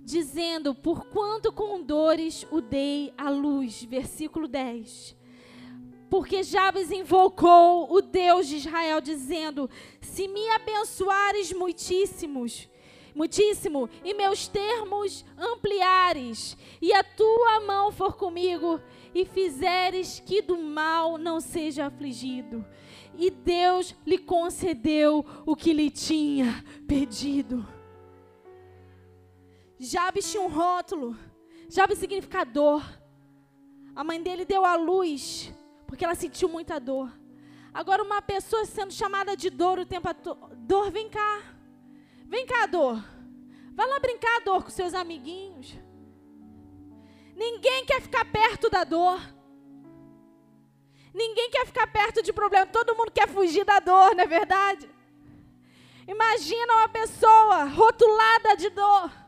dizendo: 0.08 0.74
Porquanto 0.74 1.52
com 1.52 1.84
dores 1.84 2.48
o 2.50 2.62
dei 2.62 3.14
à 3.18 3.30
luz. 3.30 3.84
Versículo 3.84 4.48
10. 4.48 5.16
Porque 6.10 6.42
Jabes 6.44 6.90
invocou 6.90 7.94
o 7.94 8.02
Deus 8.02 8.48
de 8.48 8.56
Israel, 8.56 9.02
dizendo: 9.02 9.70
Se 10.00 10.30
me 10.30 10.50
abençoares 10.52 11.52
muitíssimos, 11.52 12.70
muitíssimo, 13.14 13.90
e 14.02 14.14
meus 14.14 14.48
termos 14.48 15.26
ampliares, 15.38 16.56
e 16.82 16.94
a 16.94 17.04
tua 17.04 17.60
mão 17.68 17.92
for 17.92 18.16
comigo, 18.16 18.80
e 19.14 19.26
fizeres 19.26 20.22
que 20.26 20.42
do 20.42 20.58
mal 20.58 21.18
não 21.18 21.42
seja 21.42 21.88
afligido. 21.88 22.66
E 23.18 23.30
Deus 23.30 23.94
lhe 24.06 24.18
concedeu 24.18 25.26
o 25.46 25.54
que 25.54 25.74
lhe 25.74 25.90
tinha 25.90 26.64
pedido. 26.88 27.77
Jabes 29.80 30.32
tinha 30.32 30.42
um 30.42 30.48
rótulo. 30.48 31.18
Jabes 31.70 32.00
significa 32.00 32.44
dor. 32.44 32.84
A 33.96 34.04
mãe 34.04 34.22
dele 34.22 34.46
deu 34.46 34.66
a 34.66 34.76
luz 34.76 35.54
porque 35.86 36.04
ela 36.04 36.16
sentiu 36.16 36.50
muita 36.50 36.80
dor. 36.80 37.12
Agora 37.74 38.04
uma 38.04 38.22
pessoa 38.22 38.66
sendo 38.66 38.92
chamada 38.92 39.38
de 39.38 39.50
dor 39.50 39.80
o 39.80 39.86
tempo 39.86 40.12
todo. 40.16 40.56
Dor, 40.56 40.92
vem 40.92 41.10
cá. 41.10 41.42
Vem 42.26 42.46
cá, 42.46 42.66
dor. 42.66 43.04
Vai 43.74 43.88
lá 43.88 44.00
brincar, 44.00 44.42
dor, 44.44 44.64
com 44.64 44.70
seus 44.70 44.94
amiguinhos. 44.94 45.76
Ninguém 47.36 47.86
quer 47.86 48.02
ficar 48.02 48.26
perto 48.26 48.70
da 48.70 48.84
dor. 48.84 49.22
Ninguém 51.14 51.52
quer 51.52 51.66
ficar 51.68 51.88
perto 51.88 52.24
de 52.24 52.34
problema. 52.34 52.66
Todo 52.66 52.96
mundo 52.96 53.12
quer 53.12 53.28
fugir 53.28 53.64
da 53.64 53.80
dor, 53.80 54.16
não 54.16 54.24
é 54.24 54.28
verdade? 54.28 54.90
Imagina 56.08 56.74
uma 56.74 56.90
pessoa 56.90 57.66
rotulada 57.66 58.56
de 58.56 58.70
dor 58.70 59.27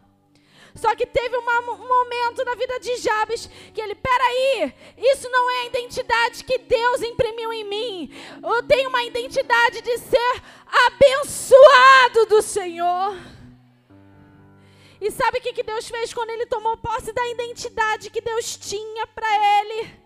só 0.80 0.96
que 0.96 1.06
teve 1.06 1.36
uma, 1.36 1.60
um 1.74 1.88
momento 1.88 2.46
na 2.46 2.56
vida 2.56 2.80
de 2.80 2.96
Jabes 2.98 3.50
que 3.74 3.82
ele, 3.82 3.96
peraí, 3.96 4.74
isso 4.98 5.30
não 5.30 5.52
é 5.52 5.60
a 5.60 5.66
identidade 5.66 6.44
que 6.46 6.58
Deus 6.58 7.02
imprimiu 7.02 7.52
em 7.52 7.66
mim. 7.66 8.14
Eu 8.42 8.64
tenho 8.64 8.88
uma 8.88 9.04
identidade 9.04 9.82
de 9.82 9.98
ser 9.98 10.42
abençoado 10.88 12.26
do 12.28 12.42
Senhor. 12.42 13.18
E 15.02 15.12
sabe 15.12 15.40
o 15.40 15.42
que, 15.42 15.52
que 15.52 15.64
Deus 15.64 15.88
fez 15.90 16.14
quando 16.14 16.30
ele 16.30 16.46
tomou 16.46 16.78
posse 16.78 17.12
da 17.12 17.28
identidade 17.28 18.10
que 18.10 18.22
Deus 18.22 18.56
tinha 18.56 19.06
para 19.08 19.28
ele? 19.60 20.00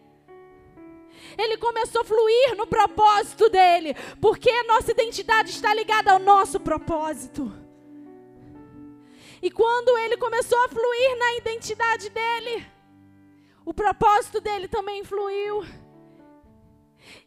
Ele 1.37 1.57
começou 1.57 2.01
a 2.01 2.05
fluir 2.05 2.55
no 2.55 2.65
propósito 2.65 3.47
dele, 3.49 3.95
porque 4.19 4.51
nossa 4.63 4.91
identidade 4.91 5.51
está 5.51 5.73
ligada 5.73 6.11
ao 6.11 6.19
nosso 6.19 6.59
propósito. 6.59 7.62
E 9.43 9.51
quando 9.51 9.97
ele 9.97 10.15
começou 10.15 10.57
a 10.63 10.69
fluir 10.69 11.17
na 11.19 11.33
identidade 11.33 12.09
dele, 12.09 12.65
o 13.65 13.73
propósito 13.73 14.39
dele 14.39 14.69
também 14.69 15.03
fluiu. 15.03 15.65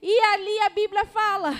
E 0.00 0.20
ali 0.32 0.58
a 0.60 0.70
Bíblia 0.70 1.04
fala 1.04 1.52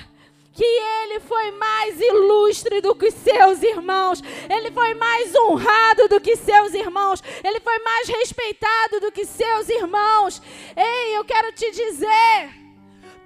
que 0.55 0.65
ele 0.65 1.21
foi 1.21 1.51
mais 1.51 2.01
ilustre 2.01 2.81
do 2.81 2.95
que 2.95 3.11
seus 3.11 3.63
irmãos, 3.63 4.23
ele 4.49 4.71
foi 4.71 4.95
mais 4.95 5.35
honrado 5.35 6.09
do 6.09 6.19
que 6.23 6.35
seus 6.37 6.73
irmãos, 6.73 7.23
ele 7.45 7.61
foi 7.61 7.79
mais 7.81 8.09
respeitado 8.09 9.01
do 9.01 9.13
que 9.13 9.27
seus 9.27 9.69
irmãos. 9.69 10.41
Ei, 10.75 11.19
eu 11.19 11.25
quero 11.27 11.53
te 11.53 11.71
dizer. 11.71 12.66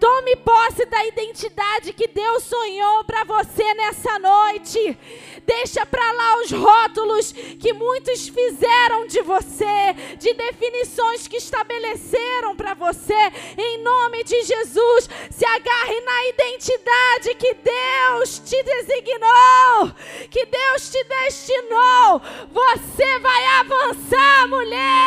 Tome 0.01 0.35
posse 0.37 0.87
da 0.87 1.05
identidade 1.05 1.93
que 1.93 2.09
Deus 2.09 2.45
sonhou 2.45 3.05
para 3.05 3.23
você 3.25 3.75
nessa 3.75 4.19
noite. 4.19 4.99
Deixa 5.45 5.85
para 5.85 6.13
lá 6.13 6.39
os 6.39 6.51
rótulos 6.51 7.33
que 7.33 7.75
muitos 7.75 8.27
fizeram 8.29 9.07
de 9.07 9.21
você, 9.21 9.95
de 10.19 10.33
definições 10.33 11.29
que 11.29 11.37
estabeleceram 11.37 12.57
para 12.57 12.73
você. 12.73 13.15
Em 13.59 13.83
nome 13.83 14.25
de 14.25 14.43
Jesus, 14.43 15.11
se 15.31 15.45
agarre 15.45 16.01
na 16.01 16.29
identidade 16.29 17.35
que 17.39 17.55
Deus 17.55 18.39
te 18.39 18.63
designou, 18.63 19.93
que 20.31 20.47
Deus 20.47 20.91
te 20.91 21.05
destinou. 21.05 22.23
Você 22.51 23.19
vai 23.19 23.47
avançar, 23.59 24.49
mulher. 24.49 25.00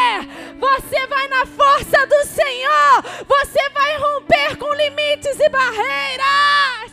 Você 0.74 1.06
vai 1.06 1.28
na 1.28 1.46
força 1.46 2.08
do 2.08 2.26
Senhor. 2.26 3.04
Você 3.28 3.70
vai 3.70 3.98
romper 3.98 4.58
com 4.58 4.74
limites 4.74 5.40
e 5.40 5.50
barreiras. 5.50 6.92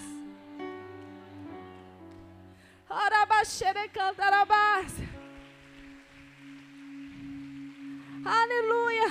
Aleluia. 8.23 9.09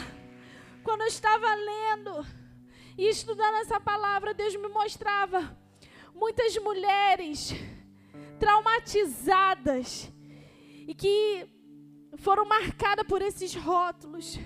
Quando 0.84 1.02
eu 1.02 1.08
estava 1.08 1.56
lendo 1.56 2.28
e 2.96 3.10
estudando 3.10 3.56
essa 3.62 3.80
palavra, 3.80 4.36
Deus 4.36 4.56
me 4.56 4.68
mostrava 4.68 5.58
muitas 6.14 6.56
mulheres 6.58 7.56
traumatizadas 8.40 10.12
e 10.88 10.94
que 10.94 11.50
foram 12.20 12.46
marcadas 12.46 13.08
por 13.08 13.22
esses 13.24 13.56
rótulos, 13.56 14.38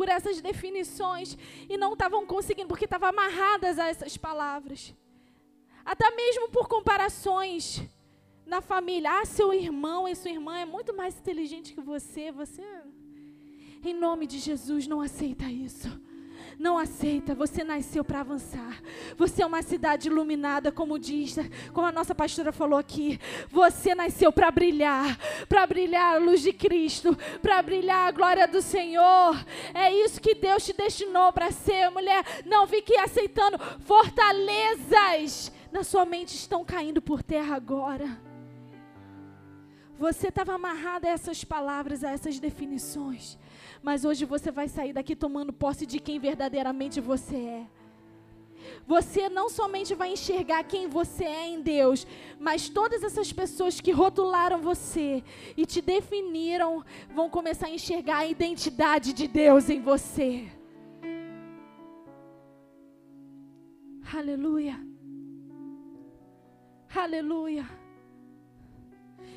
por 0.00 0.08
essas 0.08 0.40
definições 0.40 1.36
e 1.68 1.76
não 1.76 1.92
estavam 1.92 2.24
conseguindo 2.24 2.68
porque 2.68 2.86
estavam 2.86 3.10
amarradas 3.10 3.78
a 3.78 3.86
essas 3.86 4.16
palavras. 4.16 4.94
Até 5.84 6.10
mesmo 6.16 6.48
por 6.48 6.68
comparações 6.68 7.82
na 8.46 8.62
família. 8.62 9.20
Ah, 9.20 9.26
seu 9.26 9.52
irmão 9.52 10.08
e 10.08 10.16
sua 10.16 10.30
irmã 10.30 10.56
é 10.56 10.64
muito 10.64 10.96
mais 10.96 11.18
inteligente 11.18 11.74
que 11.74 11.82
você. 11.82 12.32
Você, 12.32 12.62
em 13.84 13.92
nome 13.92 14.26
de 14.26 14.38
Jesus, 14.38 14.86
não 14.86 15.02
aceita 15.02 15.44
isso. 15.44 15.88
Não 16.60 16.76
aceita, 16.76 17.34
você 17.34 17.64
nasceu 17.64 18.04
para 18.04 18.20
avançar. 18.20 18.82
Você 19.16 19.42
é 19.42 19.46
uma 19.46 19.62
cidade 19.62 20.08
iluminada, 20.08 20.70
como 20.70 20.98
diz, 20.98 21.36
como 21.72 21.86
a 21.86 21.90
nossa 21.90 22.14
pastora 22.14 22.52
falou 22.52 22.78
aqui. 22.78 23.18
Você 23.48 23.94
nasceu 23.94 24.30
para 24.30 24.50
brilhar, 24.50 25.18
para 25.48 25.66
brilhar 25.66 26.16
a 26.16 26.18
luz 26.18 26.42
de 26.42 26.52
Cristo, 26.52 27.16
para 27.40 27.62
brilhar 27.62 28.06
a 28.06 28.10
glória 28.10 28.46
do 28.46 28.60
Senhor. 28.60 29.42
É 29.72 29.90
isso 30.04 30.20
que 30.20 30.34
Deus 30.34 30.62
te 30.62 30.74
destinou 30.74 31.32
para 31.32 31.50
ser, 31.50 31.88
mulher. 31.88 32.22
Não 32.44 32.66
fique 32.66 32.94
aceitando 32.94 33.58
fortalezas 33.78 35.50
na 35.72 35.82
sua 35.82 36.04
mente 36.04 36.34
estão 36.34 36.62
caindo 36.62 37.00
por 37.00 37.22
terra 37.22 37.56
agora. 37.56 38.20
Você 39.98 40.28
estava 40.28 40.52
amarrado 40.52 41.06
a 41.06 41.10
essas 41.10 41.42
palavras, 41.42 42.04
a 42.04 42.10
essas 42.10 42.38
definições. 42.38 43.38
Mas 43.82 44.04
hoje 44.04 44.24
você 44.24 44.50
vai 44.50 44.68
sair 44.68 44.92
daqui 44.92 45.16
tomando 45.16 45.52
posse 45.52 45.86
de 45.86 45.98
quem 45.98 46.18
verdadeiramente 46.18 47.00
você 47.00 47.36
é. 47.36 47.66
você 48.86 49.28
não 49.28 49.48
somente 49.48 49.94
vai 49.94 50.12
enxergar 50.12 50.62
quem 50.64 50.86
você 50.86 51.24
é 51.24 51.48
em 51.48 51.60
Deus, 51.62 52.06
mas 52.38 52.68
todas 52.68 53.02
essas 53.02 53.32
pessoas 53.32 53.80
que 53.80 53.90
rotularam 53.90 54.60
você 54.60 55.24
e 55.56 55.64
te 55.64 55.80
definiram 55.80 56.84
vão 57.14 57.30
começar 57.30 57.66
a 57.68 57.70
enxergar 57.70 58.18
a 58.18 58.26
identidade 58.26 59.12
de 59.12 59.26
Deus 59.26 59.70
em 59.70 59.80
você. 59.80 60.48
Aleluia. 64.12 64.76
Aleluia. 66.94 67.66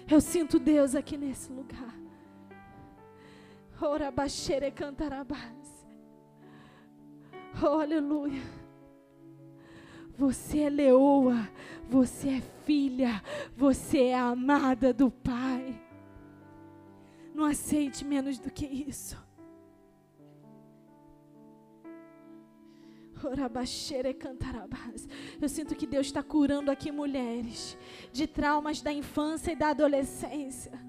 Eu 0.10 0.20
sinto 0.20 0.60
Deus 0.60 0.96
aqui 0.96 1.16
nesse 1.16 1.52
lugar. 1.52 1.93
Ora 3.86 4.10
baixere 4.10 4.72
cantarabás. 4.72 5.86
Oh, 7.62 7.80
aleluia. 7.80 8.42
Você 10.18 10.60
é 10.62 10.70
leoa, 10.70 11.50
você 11.90 12.30
é 12.30 12.42
filha, 12.66 13.22
você 13.56 14.06
é 14.06 14.16
amada 14.16 14.94
do 14.94 15.12
Pai. 15.12 15.82
Não 17.34 17.44
aceite 17.44 18.06
menos 18.06 18.40
do 18.40 18.50
que 18.50 18.66
isso. 18.66 19.22
Eu 25.42 25.50
sinto 25.50 25.76
que 25.76 25.88
Deus 25.88 26.08
está 26.08 26.24
curando 26.24 26.72
aqui 26.72 26.92
mulheres 26.92 27.78
de 28.12 28.28
traumas 28.28 28.82
da 28.82 28.94
infância 28.94 29.52
e 29.52 29.56
da 29.56 29.70
adolescência. 29.70 30.83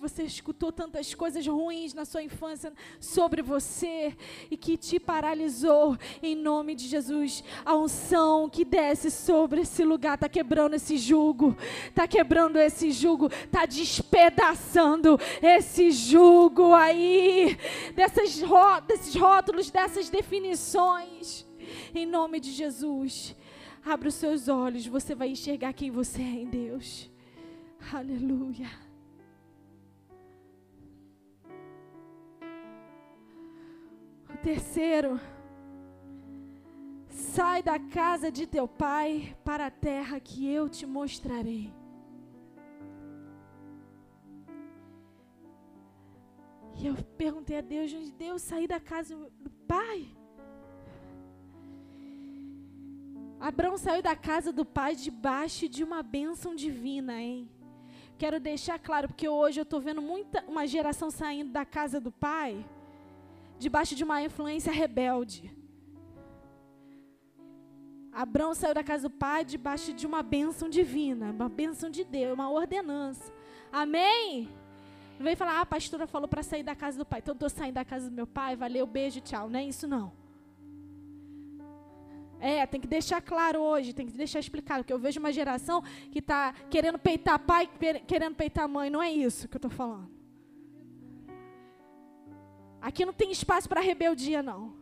Você 0.00 0.22
escutou 0.22 0.72
tantas 0.72 1.14
coisas 1.14 1.46
ruins 1.46 1.92
na 1.92 2.04
sua 2.04 2.22
infância 2.22 2.72
sobre 2.98 3.42
você 3.42 4.16
e 4.50 4.56
que 4.56 4.76
te 4.76 4.98
paralisou. 4.98 5.98
Em 6.22 6.34
nome 6.34 6.74
de 6.74 6.88
Jesus, 6.88 7.44
a 7.64 7.76
unção 7.76 8.48
que 8.48 8.64
desce 8.64 9.10
sobre 9.10 9.60
esse 9.60 9.84
lugar 9.84 10.14
está 10.14 10.28
quebrando 10.28 10.74
esse 10.74 10.96
jugo, 10.96 11.54
está 11.88 12.08
quebrando 12.08 12.56
esse 12.56 12.90
jugo, 12.90 13.26
está 13.26 13.66
despedaçando 13.66 15.18
esse 15.42 15.90
jugo 15.90 16.72
aí, 16.72 17.58
dessas, 17.94 18.40
desses 18.86 19.14
rótulos, 19.14 19.70
dessas 19.70 20.08
definições. 20.08 21.44
Em 21.94 22.06
nome 22.06 22.40
de 22.40 22.52
Jesus, 22.52 23.36
abra 23.84 24.08
os 24.08 24.14
seus 24.14 24.48
olhos, 24.48 24.86
você 24.86 25.14
vai 25.14 25.28
enxergar 25.28 25.72
quem 25.74 25.90
você 25.90 26.22
é 26.22 26.24
em 26.24 26.46
Deus. 26.46 27.15
Aleluia. 27.92 28.68
O 34.28 34.36
terceiro, 34.42 35.20
sai 37.08 37.62
da 37.62 37.78
casa 37.78 38.30
de 38.30 38.46
teu 38.46 38.68
pai 38.68 39.36
para 39.44 39.66
a 39.66 39.70
terra 39.70 40.20
que 40.20 40.46
eu 40.46 40.68
te 40.68 40.84
mostrarei. 40.84 41.72
E 46.78 46.86
eu 46.86 46.94
perguntei 47.16 47.58
a 47.58 47.62
Deus, 47.62 47.92
onde 47.94 48.12
Deus 48.12 48.42
sair 48.42 48.66
da 48.66 48.78
casa 48.78 49.16
do 49.40 49.50
pai? 49.66 50.14
Abraão 53.40 53.78
saiu 53.78 54.02
da 54.02 54.14
casa 54.14 54.52
do 54.52 54.64
pai 54.64 54.94
debaixo 54.94 55.68
de 55.68 55.82
uma 55.82 56.02
bênção 56.02 56.54
divina, 56.54 57.20
hein? 57.20 57.50
Quero 58.18 58.40
deixar 58.40 58.78
claro, 58.78 59.08
porque 59.08 59.28
hoje 59.28 59.60
eu 59.60 59.62
estou 59.62 59.80
vendo 59.80 60.00
muita, 60.00 60.42
uma 60.48 60.66
geração 60.66 61.10
saindo 61.10 61.52
da 61.52 61.64
casa 61.64 62.00
do 62.00 62.10
pai, 62.10 62.64
debaixo 63.58 63.94
de 63.94 64.04
uma 64.04 64.22
influência 64.22 64.72
rebelde. 64.72 65.54
Abraão 68.10 68.54
saiu 68.54 68.72
da 68.72 68.82
casa 68.82 69.08
do 69.08 69.14
pai 69.14 69.44
debaixo 69.44 69.92
de 69.92 70.06
uma 70.06 70.22
bênção 70.22 70.70
divina, 70.70 71.30
uma 71.30 71.50
bênção 71.50 71.90
de 71.90 72.02
Deus, 72.02 72.32
uma 72.32 72.50
ordenança. 72.50 73.30
Amém? 73.70 74.48
Não 75.18 75.24
vem 75.24 75.36
falar, 75.36 75.58
ah, 75.58 75.60
a 75.60 75.66
pastora 75.66 76.06
falou 76.06 76.26
para 76.26 76.42
sair 76.42 76.62
da 76.62 76.74
casa 76.74 76.96
do 76.96 77.04
pai, 77.04 77.18
então 77.18 77.34
estou 77.34 77.50
saindo 77.50 77.74
da 77.74 77.84
casa 77.84 78.08
do 78.08 78.16
meu 78.16 78.26
pai, 78.26 78.56
valeu, 78.56 78.86
beijo, 78.86 79.20
tchau. 79.20 79.50
Não 79.50 79.58
é 79.58 79.64
isso 79.64 79.86
não. 79.86 80.12
É, 82.38 82.66
tem 82.66 82.80
que 82.80 82.86
deixar 82.86 83.20
claro 83.22 83.60
hoje, 83.60 83.92
tem 83.92 84.06
que 84.06 84.12
deixar 84.12 84.38
explicado, 84.38 84.80
porque 84.82 84.92
eu 84.92 84.98
vejo 84.98 85.18
uma 85.18 85.32
geração 85.32 85.82
que 86.12 86.18
está 86.18 86.52
querendo 86.70 86.98
peitar 86.98 87.38
pai, 87.38 87.68
querendo 88.06 88.34
peitar 88.34 88.68
mãe. 88.68 88.90
Não 88.90 89.02
é 89.02 89.10
isso 89.10 89.48
que 89.48 89.56
eu 89.56 89.58
estou 89.58 89.70
falando. 89.70 90.10
Aqui 92.80 93.04
não 93.04 93.12
tem 93.12 93.32
espaço 93.32 93.68
para 93.68 93.80
rebeldia, 93.80 94.42
não. 94.42 94.74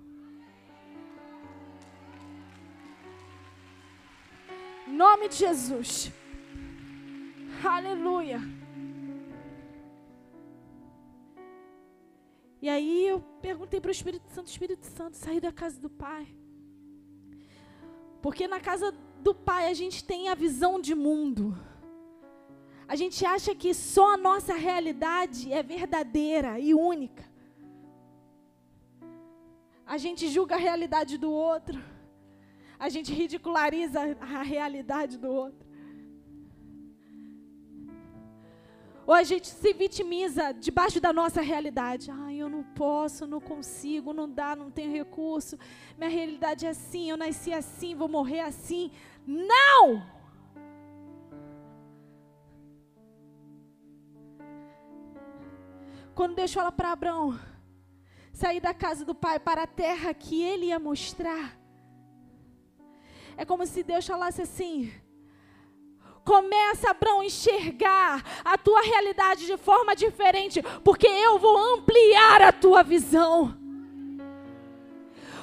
Nome 4.87 5.29
de 5.29 5.37
Jesus. 5.37 6.13
Aleluia. 7.65 8.41
E 12.61 12.69
aí 12.69 13.09
eu 13.09 13.21
perguntei 13.41 13.81
para 13.81 13.89
o 13.89 13.93
Espírito 13.93 14.29
Santo, 14.31 14.49
Espírito 14.49 14.87
Santo, 14.87 15.17
sair 15.17 15.41
da 15.41 15.53
casa 15.53 15.81
do 15.81 15.89
Pai. 15.89 16.27
Porque 18.25 18.49
na 18.49 18.59
casa 18.59 18.91
do 19.21 19.35
Pai 19.35 19.67
a 19.69 19.75
gente 19.75 20.03
tem 20.03 20.31
a 20.31 20.35
visão 20.35 20.81
de 20.81 20.95
mundo. 20.95 21.55
A 22.89 22.97
gente 22.97 23.21
acha 23.27 23.55
que 23.55 23.75
só 23.75 24.15
a 24.15 24.17
nossa 24.17 24.55
realidade 24.55 25.53
é 25.53 25.63
verdadeira 25.63 26.59
e 26.59 26.73
única. 26.73 27.23
A 29.85 29.99
gente 29.99 30.27
julga 30.29 30.55
a 30.55 30.59
realidade 30.59 31.19
do 31.19 31.31
outro. 31.31 31.79
A 32.79 32.89
gente 32.89 33.13
ridiculariza 33.13 34.01
a 34.19 34.43
realidade 34.43 35.19
do 35.19 35.29
outro. 35.29 35.64
Ou 39.07 39.13
a 39.13 39.23
gente 39.23 39.49
se 39.49 39.73
vitimiza 39.73 40.53
debaixo 40.53 41.01
da 41.01 41.13
nossa 41.13 41.43
realidade. 41.43 42.11
Ai, 42.11 42.37
eu 42.37 42.49
não 42.49 42.63
posso, 42.63 43.27
não 43.27 43.41
consigo, 43.41 44.13
não 44.13 44.29
dá, 44.29 44.57
não 44.57 44.71
tenho 44.71 44.91
recurso. 44.91 45.59
Minha 45.99 46.11
realidade 46.11 46.65
é 46.65 46.71
assim, 46.71 47.11
eu 47.11 47.17
nasci 47.17 47.53
assim, 47.53 47.95
vou 47.95 48.09
morrer 48.09 48.41
assim. 48.41 48.91
Não! 49.27 50.03
Quando 56.15 56.37
Deus 56.37 56.53
fala 56.53 56.71
para 56.71 56.93
Abraão 56.93 57.39
sair 58.33 58.61
da 58.61 58.73
casa 58.73 59.05
do 59.05 59.15
pai 59.15 59.39
para 59.39 59.65
a 59.65 59.67
terra 59.67 60.15
que 60.15 60.43
ele 60.43 60.67
ia 60.67 60.79
mostrar, 60.79 61.59
é 63.37 63.45
como 63.45 63.67
se 63.67 63.83
Deus 63.83 64.07
falasse 64.07 64.41
assim: 64.41 64.93
Começa, 66.25 66.91
Abraão, 66.91 67.21
a 67.21 67.25
enxergar 67.27 68.25
a 68.45 68.57
tua 68.57 68.81
realidade 68.81 69.47
de 69.47 69.57
forma 69.57 69.95
diferente, 69.95 70.63
porque 70.83 71.07
eu 71.07 71.39
vou 71.39 71.57
ampliar 71.75 72.43
a 72.43 72.53
tua 72.53 72.83
visão. 72.83 73.64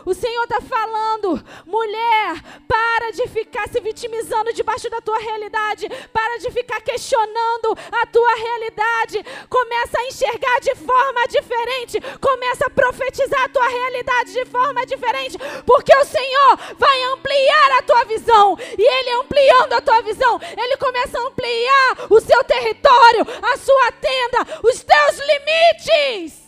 O 0.05 0.13
Senhor 0.13 0.43
está 0.43 0.61
falando, 0.61 1.43
mulher, 1.65 2.41
para 2.67 3.11
de 3.11 3.27
ficar 3.27 3.67
se 3.69 3.79
vitimizando 3.79 4.53
debaixo 4.53 4.89
da 4.89 5.01
tua 5.01 5.17
realidade, 5.19 5.87
para 6.11 6.37
de 6.39 6.51
ficar 6.51 6.81
questionando 6.81 7.77
a 7.91 8.05
tua 8.07 8.35
realidade. 8.35 9.23
Começa 9.49 9.99
a 9.99 10.05
enxergar 10.05 10.59
de 10.61 10.75
forma 10.75 11.27
diferente, 11.27 11.99
começa 12.19 12.65
a 12.65 12.69
profetizar 12.69 13.43
a 13.43 13.49
tua 13.49 13.67
realidade 13.67 14.33
de 14.33 14.45
forma 14.45 14.85
diferente, 14.85 15.37
porque 15.65 15.95
o 15.95 16.05
Senhor 16.05 16.57
vai 16.77 17.03
ampliar 17.13 17.71
a 17.77 17.81
tua 17.83 18.03
visão, 18.05 18.57
e 18.77 18.81
Ele 18.81 19.11
ampliando 19.21 19.73
a 19.73 19.81
tua 19.81 20.01
visão, 20.01 20.39
Ele 20.57 20.77
começa 20.77 21.17
a 21.17 21.27
ampliar 21.27 21.97
o 22.09 22.19
seu 22.19 22.43
território, 22.43 23.25
a 23.41 23.57
sua 23.57 23.91
tenda, 23.93 24.59
os 24.63 24.83
teus 24.83 25.19
limites. 25.19 26.40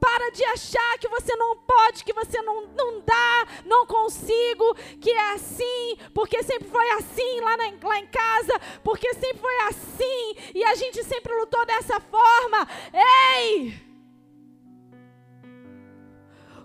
Para 0.00 0.30
de 0.30 0.42
achar 0.42 0.98
que 0.98 1.06
você 1.06 1.36
não 1.36 1.56
pode, 1.58 2.02
que 2.02 2.14
você 2.14 2.40
não, 2.40 2.66
não 2.68 3.00
dá, 3.00 3.46
não 3.66 3.86
consigo, 3.86 4.74
que 5.02 5.10
é 5.10 5.32
assim, 5.32 5.98
porque 6.14 6.42
sempre 6.42 6.68
foi 6.68 6.90
assim 6.92 7.40
lá, 7.40 7.56
na, 7.58 7.64
lá 7.82 7.98
em 7.98 8.06
casa, 8.06 8.58
porque 8.82 9.12
sempre 9.12 9.38
foi 9.38 9.56
assim, 9.68 10.36
e 10.54 10.64
a 10.64 10.74
gente 10.74 11.04
sempre 11.04 11.34
lutou 11.34 11.66
dessa 11.66 12.00
forma. 12.00 12.66
Ei! 12.94 13.78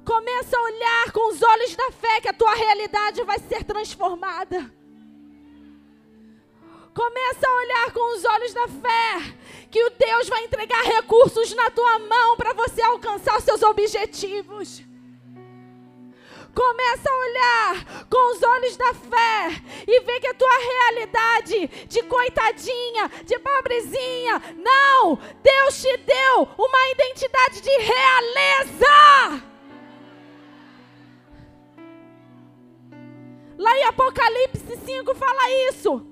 Começa 0.05 0.57
a 0.57 0.62
olhar 0.62 1.12
com 1.12 1.33
os 1.33 1.41
olhos 1.41 1.75
da 1.75 1.91
fé 1.91 2.21
que 2.21 2.29
a 2.29 2.33
tua 2.33 2.55
realidade 2.55 3.23
vai 3.23 3.39
ser 3.39 3.65
transformada. 3.65 4.78
Começa 6.99 7.47
a 7.47 7.55
olhar 7.55 7.93
com 7.93 8.13
os 8.13 8.25
olhos 8.25 8.53
da 8.53 8.67
fé, 8.67 9.33
que 9.71 9.81
o 9.81 9.89
Deus 9.91 10.27
vai 10.27 10.43
entregar 10.43 10.83
recursos 10.83 11.55
na 11.55 11.69
tua 11.69 11.97
mão 11.97 12.35
para 12.35 12.51
você 12.51 12.81
alcançar 12.81 13.38
os 13.38 13.45
seus 13.45 13.63
objetivos. 13.63 14.83
Começa 16.53 17.09
a 17.09 17.15
olhar 17.15 18.05
com 18.09 18.31
os 18.33 18.43
olhos 18.43 18.75
da 18.75 18.93
fé 18.93 19.63
e 19.88 20.01
ver 20.01 20.19
que 20.19 20.27
a 20.27 20.33
tua 20.33 20.57
realidade 20.57 21.67
de 21.88 22.03
coitadinha, 22.03 23.09
de 23.23 23.39
pobrezinha, 23.39 24.41
não! 24.57 25.17
Deus 25.41 25.81
te 25.81 25.97
deu 25.99 26.49
uma 26.57 26.89
identidade 26.89 27.62
de 27.62 27.77
realeza. 27.77 29.43
Lá 33.57 33.77
em 33.77 33.83
Apocalipse 33.85 34.77
5 34.85 35.15
fala 35.15 35.49
isso. 35.69 36.08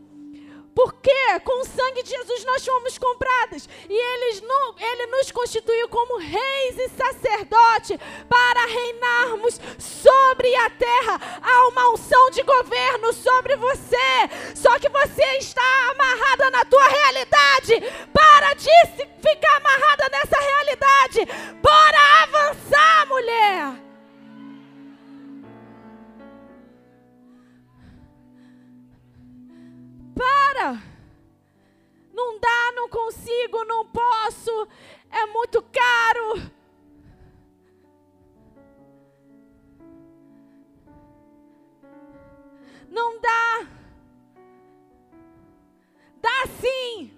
Porque 0.78 1.40
com 1.44 1.60
o 1.60 1.66
sangue 1.66 2.04
de 2.04 2.12
Jesus 2.12 2.46
nós 2.46 2.63
fomos 2.63 3.00
compradas. 3.00 3.68
E 3.90 3.94
eles, 3.94 4.44
ele 4.80 5.08
nos 5.08 5.32
constituiu 5.32 5.90
como 5.90 6.20
reis 6.20 6.78
e 6.78 6.90
sacerdotes 6.90 7.98
para 8.30 8.66
reinarmos 8.68 9.60
sobre 9.80 10.56
a 10.56 10.70
terra. 10.70 11.20
Há 11.42 11.68
uma 11.70 11.94
unção 11.94 12.30
de 12.30 12.44
governo 12.44 13.12
sobre 13.12 13.56
você. 13.56 14.30
Só 14.54 14.78
que 14.78 14.88
você 14.88 15.24
está 15.40 15.63
amarrada 15.90 16.52
na 16.52 16.63
tua 16.63 16.88
realidade. 16.88 17.82
Para 18.13 18.54
de 18.54 18.70
ficar 19.20 19.58
amarrada 19.58 20.10
nessa 20.12 20.40
realidade. 20.40 21.56
Bora 21.60 22.24
avançar, 22.24 23.08
mulher. 23.08 23.87
Para! 30.17 30.82
Não 32.13 32.39
dá, 32.39 32.71
não 32.73 32.89
consigo, 32.89 33.63
não 33.65 33.86
posso, 33.86 34.67
é 35.12 35.25
muito 35.27 35.62
caro. 35.62 36.51
Não 42.89 43.19
dá. 43.21 43.67
Dá 46.19 46.47
sim. 46.60 47.13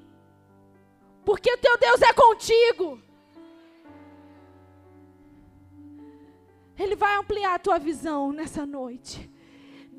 Porque 1.23 1.53
o 1.53 1.57
teu 1.57 1.77
Deus 1.77 2.01
é 2.01 2.11
contigo. 2.11 3.01
Ele 6.77 6.95
vai 6.95 7.15
ampliar 7.15 7.55
a 7.55 7.59
tua 7.59 7.77
visão 7.77 8.31
nessa 8.31 8.65
noite. 8.65 9.38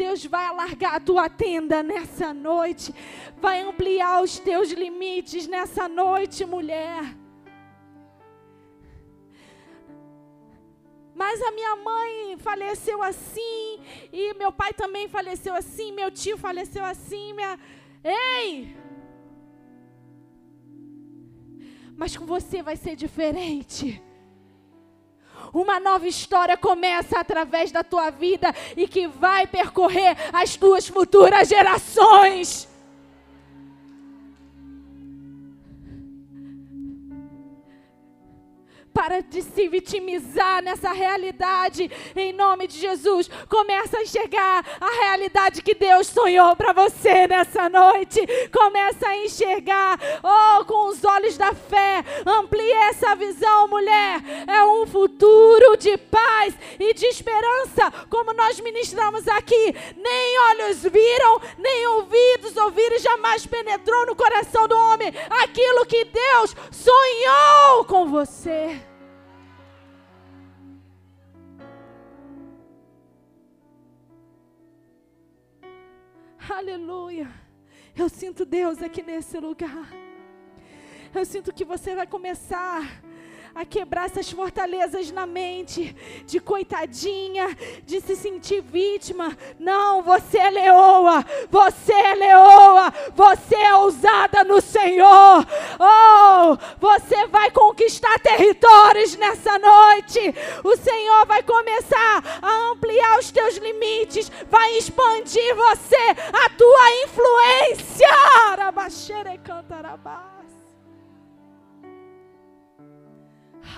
Deus 0.02 0.24
vai 0.24 0.44
alargar 0.46 0.94
a 0.94 1.00
tua 1.08 1.28
tenda 1.28 1.82
nessa 1.82 2.32
noite, 2.32 2.94
vai 3.44 3.60
ampliar 3.60 4.22
os 4.22 4.38
teus 4.38 4.70
limites 4.82 5.46
nessa 5.46 5.86
noite, 6.02 6.46
mulher. 6.54 7.02
Mas 11.14 11.42
a 11.42 11.50
minha 11.52 11.76
mãe 11.76 12.38
faleceu 12.38 13.02
assim, 13.02 13.78
e 14.10 14.32
meu 14.42 14.50
pai 14.50 14.72
também 14.72 15.06
faleceu 15.06 15.54
assim, 15.54 15.92
meu 15.92 16.10
tio 16.10 16.38
faleceu 16.38 16.82
assim, 16.82 17.34
minha. 17.34 17.58
Ei! 18.02 18.74
Mas 21.94 22.16
com 22.16 22.24
você 22.24 22.62
vai 22.62 22.76
ser 22.84 22.96
diferente. 22.96 24.02
Uma 25.52 25.80
nova 25.80 26.06
história 26.06 26.56
começa 26.56 27.18
através 27.18 27.72
da 27.72 27.82
tua 27.82 28.10
vida 28.10 28.54
e 28.76 28.86
que 28.86 29.06
vai 29.08 29.46
percorrer 29.46 30.16
as 30.32 30.56
tuas 30.56 30.86
futuras 30.86 31.48
gerações. 31.48 32.69
Para 39.00 39.22
de 39.22 39.40
se 39.40 39.66
vitimizar 39.66 40.62
nessa 40.62 40.92
realidade, 40.92 41.90
em 42.14 42.34
nome 42.34 42.66
de 42.66 42.78
Jesus. 42.78 43.30
Começa 43.48 43.96
a 43.96 44.02
enxergar 44.02 44.62
a 44.78 44.90
realidade 45.04 45.62
que 45.62 45.74
Deus 45.74 46.08
sonhou 46.08 46.54
para 46.54 46.74
você 46.74 47.26
nessa 47.26 47.70
noite. 47.70 48.20
Começa 48.52 49.08
a 49.08 49.16
enxergar, 49.24 49.98
oh, 50.22 50.66
com 50.66 50.88
os 50.88 51.02
olhos 51.02 51.38
da 51.38 51.54
fé. 51.54 52.04
Amplie 52.26 52.70
essa 52.90 53.16
visão, 53.16 53.68
mulher. 53.68 54.20
É 54.46 54.62
um 54.64 54.86
futuro 54.86 55.78
de 55.78 55.96
paz 55.96 56.54
e 56.78 56.92
de 56.92 57.06
esperança, 57.06 57.90
como 58.10 58.34
nós 58.34 58.60
ministramos 58.60 59.26
aqui. 59.28 59.74
Nem 59.96 60.38
olhos 60.50 60.82
viram, 60.82 61.40
nem 61.56 61.86
ouvidos 61.86 62.54
ouviram, 62.58 62.98
jamais 62.98 63.46
penetrou 63.46 64.04
no 64.04 64.14
coração 64.14 64.68
do 64.68 64.76
homem 64.76 65.10
aquilo 65.42 65.86
que 65.86 66.04
Deus 66.04 66.54
sonhou 66.70 67.49
com 67.86 68.08
você. 68.08 68.80
Aleluia. 76.48 77.28
Eu 77.96 78.08
sinto 78.08 78.44
Deus 78.44 78.82
aqui 78.82 79.02
nesse 79.02 79.38
lugar. 79.38 79.88
Eu 81.14 81.24
sinto 81.24 81.52
que 81.52 81.64
você 81.64 81.94
vai 81.94 82.06
começar 82.06 83.02
a 83.54 83.64
quebrar 83.64 84.06
essas 84.06 84.30
fortalezas 84.30 85.10
na 85.10 85.26
mente, 85.26 85.94
de 86.26 86.40
coitadinha, 86.40 87.56
de 87.84 88.00
se 88.00 88.16
sentir 88.16 88.60
vítima. 88.60 89.36
Não, 89.58 90.02
você 90.02 90.38
é 90.38 90.50
leoa, 90.50 91.24
você 91.50 91.92
é 91.92 92.14
leoa, 92.14 92.92
você 93.14 93.54
é 93.56 93.74
ousada 93.74 94.44
no 94.44 94.60
Senhor. 94.60 95.46
Oh, 95.78 96.56
você 96.78 97.26
vai 97.26 97.50
conquistar 97.50 98.18
territórios 98.20 99.16
nessa 99.16 99.58
noite. 99.58 100.34
O 100.64 100.76
Senhor 100.76 101.26
vai 101.26 101.42
começar 101.42 102.40
a 102.42 102.70
ampliar 102.70 103.18
os 103.18 103.30
teus 103.30 103.56
limites, 103.56 104.30
vai 104.50 104.78
expandir 104.78 105.54
você, 105.54 106.10
a 106.32 106.50
tua 106.50 107.04
influência. 107.04 108.08
Arabaxere 108.50 109.38
cantarabá. 109.38 110.39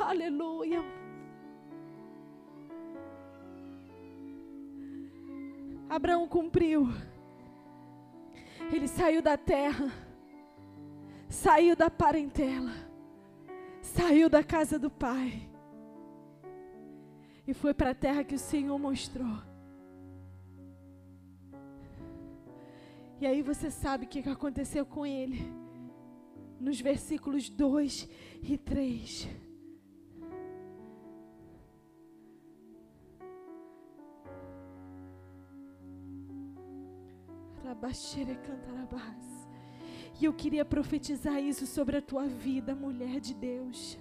Aleluia. 0.00 0.82
Abraão 5.88 6.26
cumpriu. 6.26 6.88
Ele 8.72 8.88
saiu 8.88 9.20
da 9.20 9.36
terra, 9.36 9.92
saiu 11.28 11.76
da 11.76 11.90
parentela, 11.90 12.72
saiu 13.82 14.30
da 14.30 14.42
casa 14.42 14.78
do 14.78 14.90
pai 14.90 15.48
e 17.46 17.52
foi 17.52 17.74
para 17.74 17.90
a 17.90 17.94
terra 17.94 18.24
que 18.24 18.34
o 18.34 18.38
Senhor 18.38 18.78
mostrou. 18.78 19.42
E 23.20 23.26
aí 23.26 23.42
você 23.42 23.70
sabe 23.70 24.06
o 24.06 24.08
que 24.08 24.28
aconteceu 24.28 24.86
com 24.86 25.04
ele, 25.04 25.42
nos 26.58 26.80
versículos 26.80 27.50
2 27.50 28.08
e 28.42 28.56
3. 28.56 29.51
E 40.20 40.24
eu 40.24 40.32
queria 40.32 40.64
profetizar 40.64 41.42
isso 41.42 41.66
sobre 41.66 41.96
a 41.96 42.02
tua 42.02 42.26
vida, 42.26 42.74
mulher 42.74 43.18
de 43.18 43.34
Deus. 43.34 43.98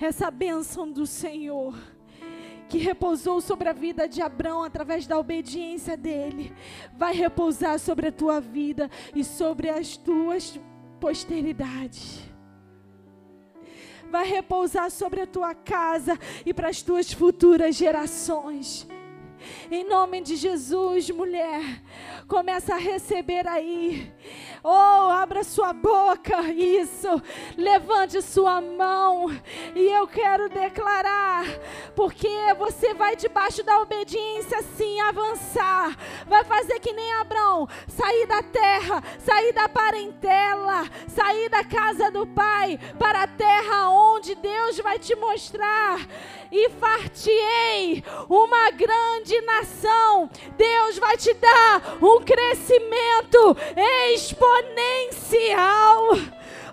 Essa 0.00 0.30
bênção 0.30 0.90
do 0.90 1.06
Senhor 1.06 1.74
que 2.68 2.78
repousou 2.78 3.40
sobre 3.40 3.68
a 3.68 3.72
vida 3.72 4.06
de 4.06 4.20
Abraão 4.20 4.62
através 4.62 5.06
da 5.06 5.18
obediência 5.18 5.96
dele, 5.96 6.52
vai 6.96 7.14
repousar 7.14 7.78
sobre 7.78 8.08
a 8.08 8.12
tua 8.12 8.40
vida 8.40 8.90
e 9.14 9.24
sobre 9.24 9.70
as 9.70 9.96
tuas 9.96 10.60
posteridades. 11.00 12.20
Vai 14.10 14.26
repousar 14.26 14.90
sobre 14.90 15.22
a 15.22 15.26
tua 15.26 15.54
casa 15.54 16.18
e 16.44 16.52
para 16.52 16.68
as 16.68 16.82
tuas 16.82 17.12
futuras 17.12 17.74
gerações. 17.74 18.86
Em 19.70 19.88
nome 19.88 20.20
de 20.20 20.36
Jesus, 20.36 21.10
mulher, 21.10 21.82
começa 22.26 22.74
a 22.74 22.78
receber 22.78 23.46
aí. 23.46 24.12
Oh, 24.62 25.10
abra 25.10 25.44
sua 25.44 25.72
boca, 25.72 26.40
isso. 26.52 27.08
Levante 27.56 28.20
sua 28.22 28.60
mão. 28.60 29.26
E 29.74 29.86
eu 29.86 30.06
quero 30.06 30.48
declarar, 30.48 31.44
porque 31.94 32.28
você 32.58 32.94
vai 32.94 33.14
debaixo 33.14 33.62
da 33.62 33.80
obediência 33.80 34.62
sim 34.76 35.00
avançar. 35.00 35.96
Vai 36.26 36.44
fazer 36.44 36.80
que 36.80 36.92
nem 36.92 37.12
Abraão, 37.14 37.68
sair 37.86 38.26
da 38.26 38.42
terra, 38.42 39.02
sair 39.18 39.52
da 39.52 39.68
parentela, 39.68 40.88
sair 41.06 41.48
da 41.48 41.64
casa 41.64 42.10
do 42.10 42.26
pai 42.26 42.78
para 42.98 43.22
a 43.22 43.26
terra 43.26 43.90
onde 43.90 44.34
Deus 44.34 44.78
vai 44.78 44.98
te 44.98 45.14
mostrar 45.14 46.00
e 46.50 46.70
fartiei 46.70 48.02
uma 48.28 48.70
grande 48.70 49.40
nação. 49.42 50.30
Deus 50.56 50.98
vai 50.98 51.16
te 51.16 51.32
dar 51.34 51.98
um 52.02 52.20
crescimento 52.20 53.56
exponencial. 54.12 54.47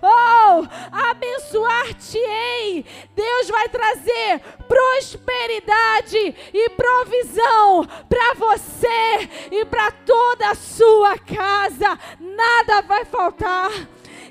Oh, 0.02 0.66
abençoar-te-ei. 0.92 2.84
Deus 3.14 3.48
vai 3.48 3.68
trazer 3.68 4.40
prosperidade 4.68 6.34
e 6.52 6.70
provisão 6.70 7.84
para 8.08 8.34
você 8.34 9.28
e 9.50 9.64
para 9.64 9.90
toda 9.90 10.50
a 10.50 10.54
sua 10.54 11.18
casa. 11.18 11.98
Nada 12.20 12.82
vai 12.82 13.04
faltar 13.04 13.70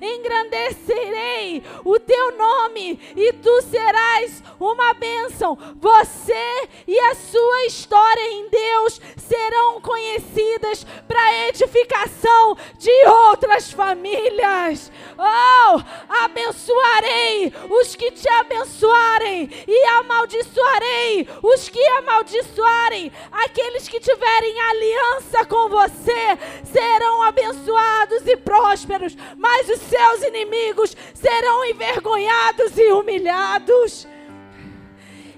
engrandecerei 0.02 1.64
o 1.84 2.00
teu 2.00 2.38
nome 2.38 3.00
e 3.16 3.34
tu 3.34 3.62
serás 3.64 4.44
uma 4.60 4.94
bênção. 4.94 5.58
Você 5.76 6.68
e 6.88 7.00
a 7.00 7.16
sua 7.16 7.66
história 7.66 8.32
em 8.32 8.50
Deus 8.50 9.02
serão 9.18 9.82
conhecidas 9.82 10.86
para 11.08 11.48
edificação 11.48 12.58
de 12.78 13.08
outras 13.08 13.72
famílias. 13.72 14.92
Oh, 15.18 15.82
abençoarei 16.24 17.54
os 17.70 17.96
que 17.96 18.12
te 18.12 18.28
abençoarem 18.30 19.50
e 19.68 19.86
amaldiçoarei 19.86 21.28
os 21.42 21.70
que 21.70 21.84
amaldiçoarem. 21.98 23.12
Aqueles 23.32 23.88
que 23.88 24.00
tiverem 24.00 24.60
aliança 24.62 25.46
com 25.46 25.70
você 25.70 26.38
serão 26.64 27.24
abençoados 27.24 28.28
e 28.28 28.38
prósperos, 28.38 29.16
mas 29.38 29.70
os 29.70 29.82
seus 29.86 30.24
inimigos 30.24 30.96
serão 31.14 31.66
envergonhados 31.66 32.78
e 32.78 32.92
humilhados. 32.92 34.08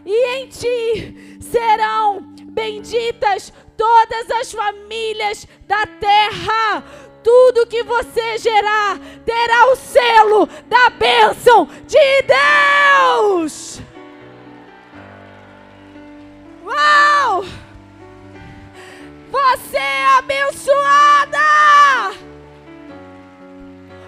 E 0.06 0.38
em 0.38 0.48
ti 0.48 1.40
serão 1.42 2.22
benditas 2.46 3.54
todas 3.76 4.32
as 4.32 4.52
famílias 4.52 5.48
da 5.68 5.86
terra. 5.86 6.84
Tudo 7.24 7.68
que 7.68 7.84
você 7.84 8.38
gerar 8.38 8.98
terá 9.26 9.72
o 9.72 9.76
selo 9.76 10.48
da 10.68 10.90
bênção 10.92 11.68
de 11.86 12.24
Deus. 12.24 13.82
Uau! 16.66 17.44
Você 19.30 19.78
é 19.78 20.06
abençoado 20.18 21.18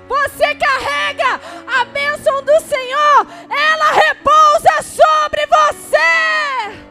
você 0.10 0.56
carrega 0.56 1.40
a 1.68 1.86
bênção 1.86 2.44
do 2.44 2.60
Senhor, 2.62 3.28
ela 3.48 3.92
repousa 3.92 4.82
sobre 4.82 5.46
você. 5.46 6.89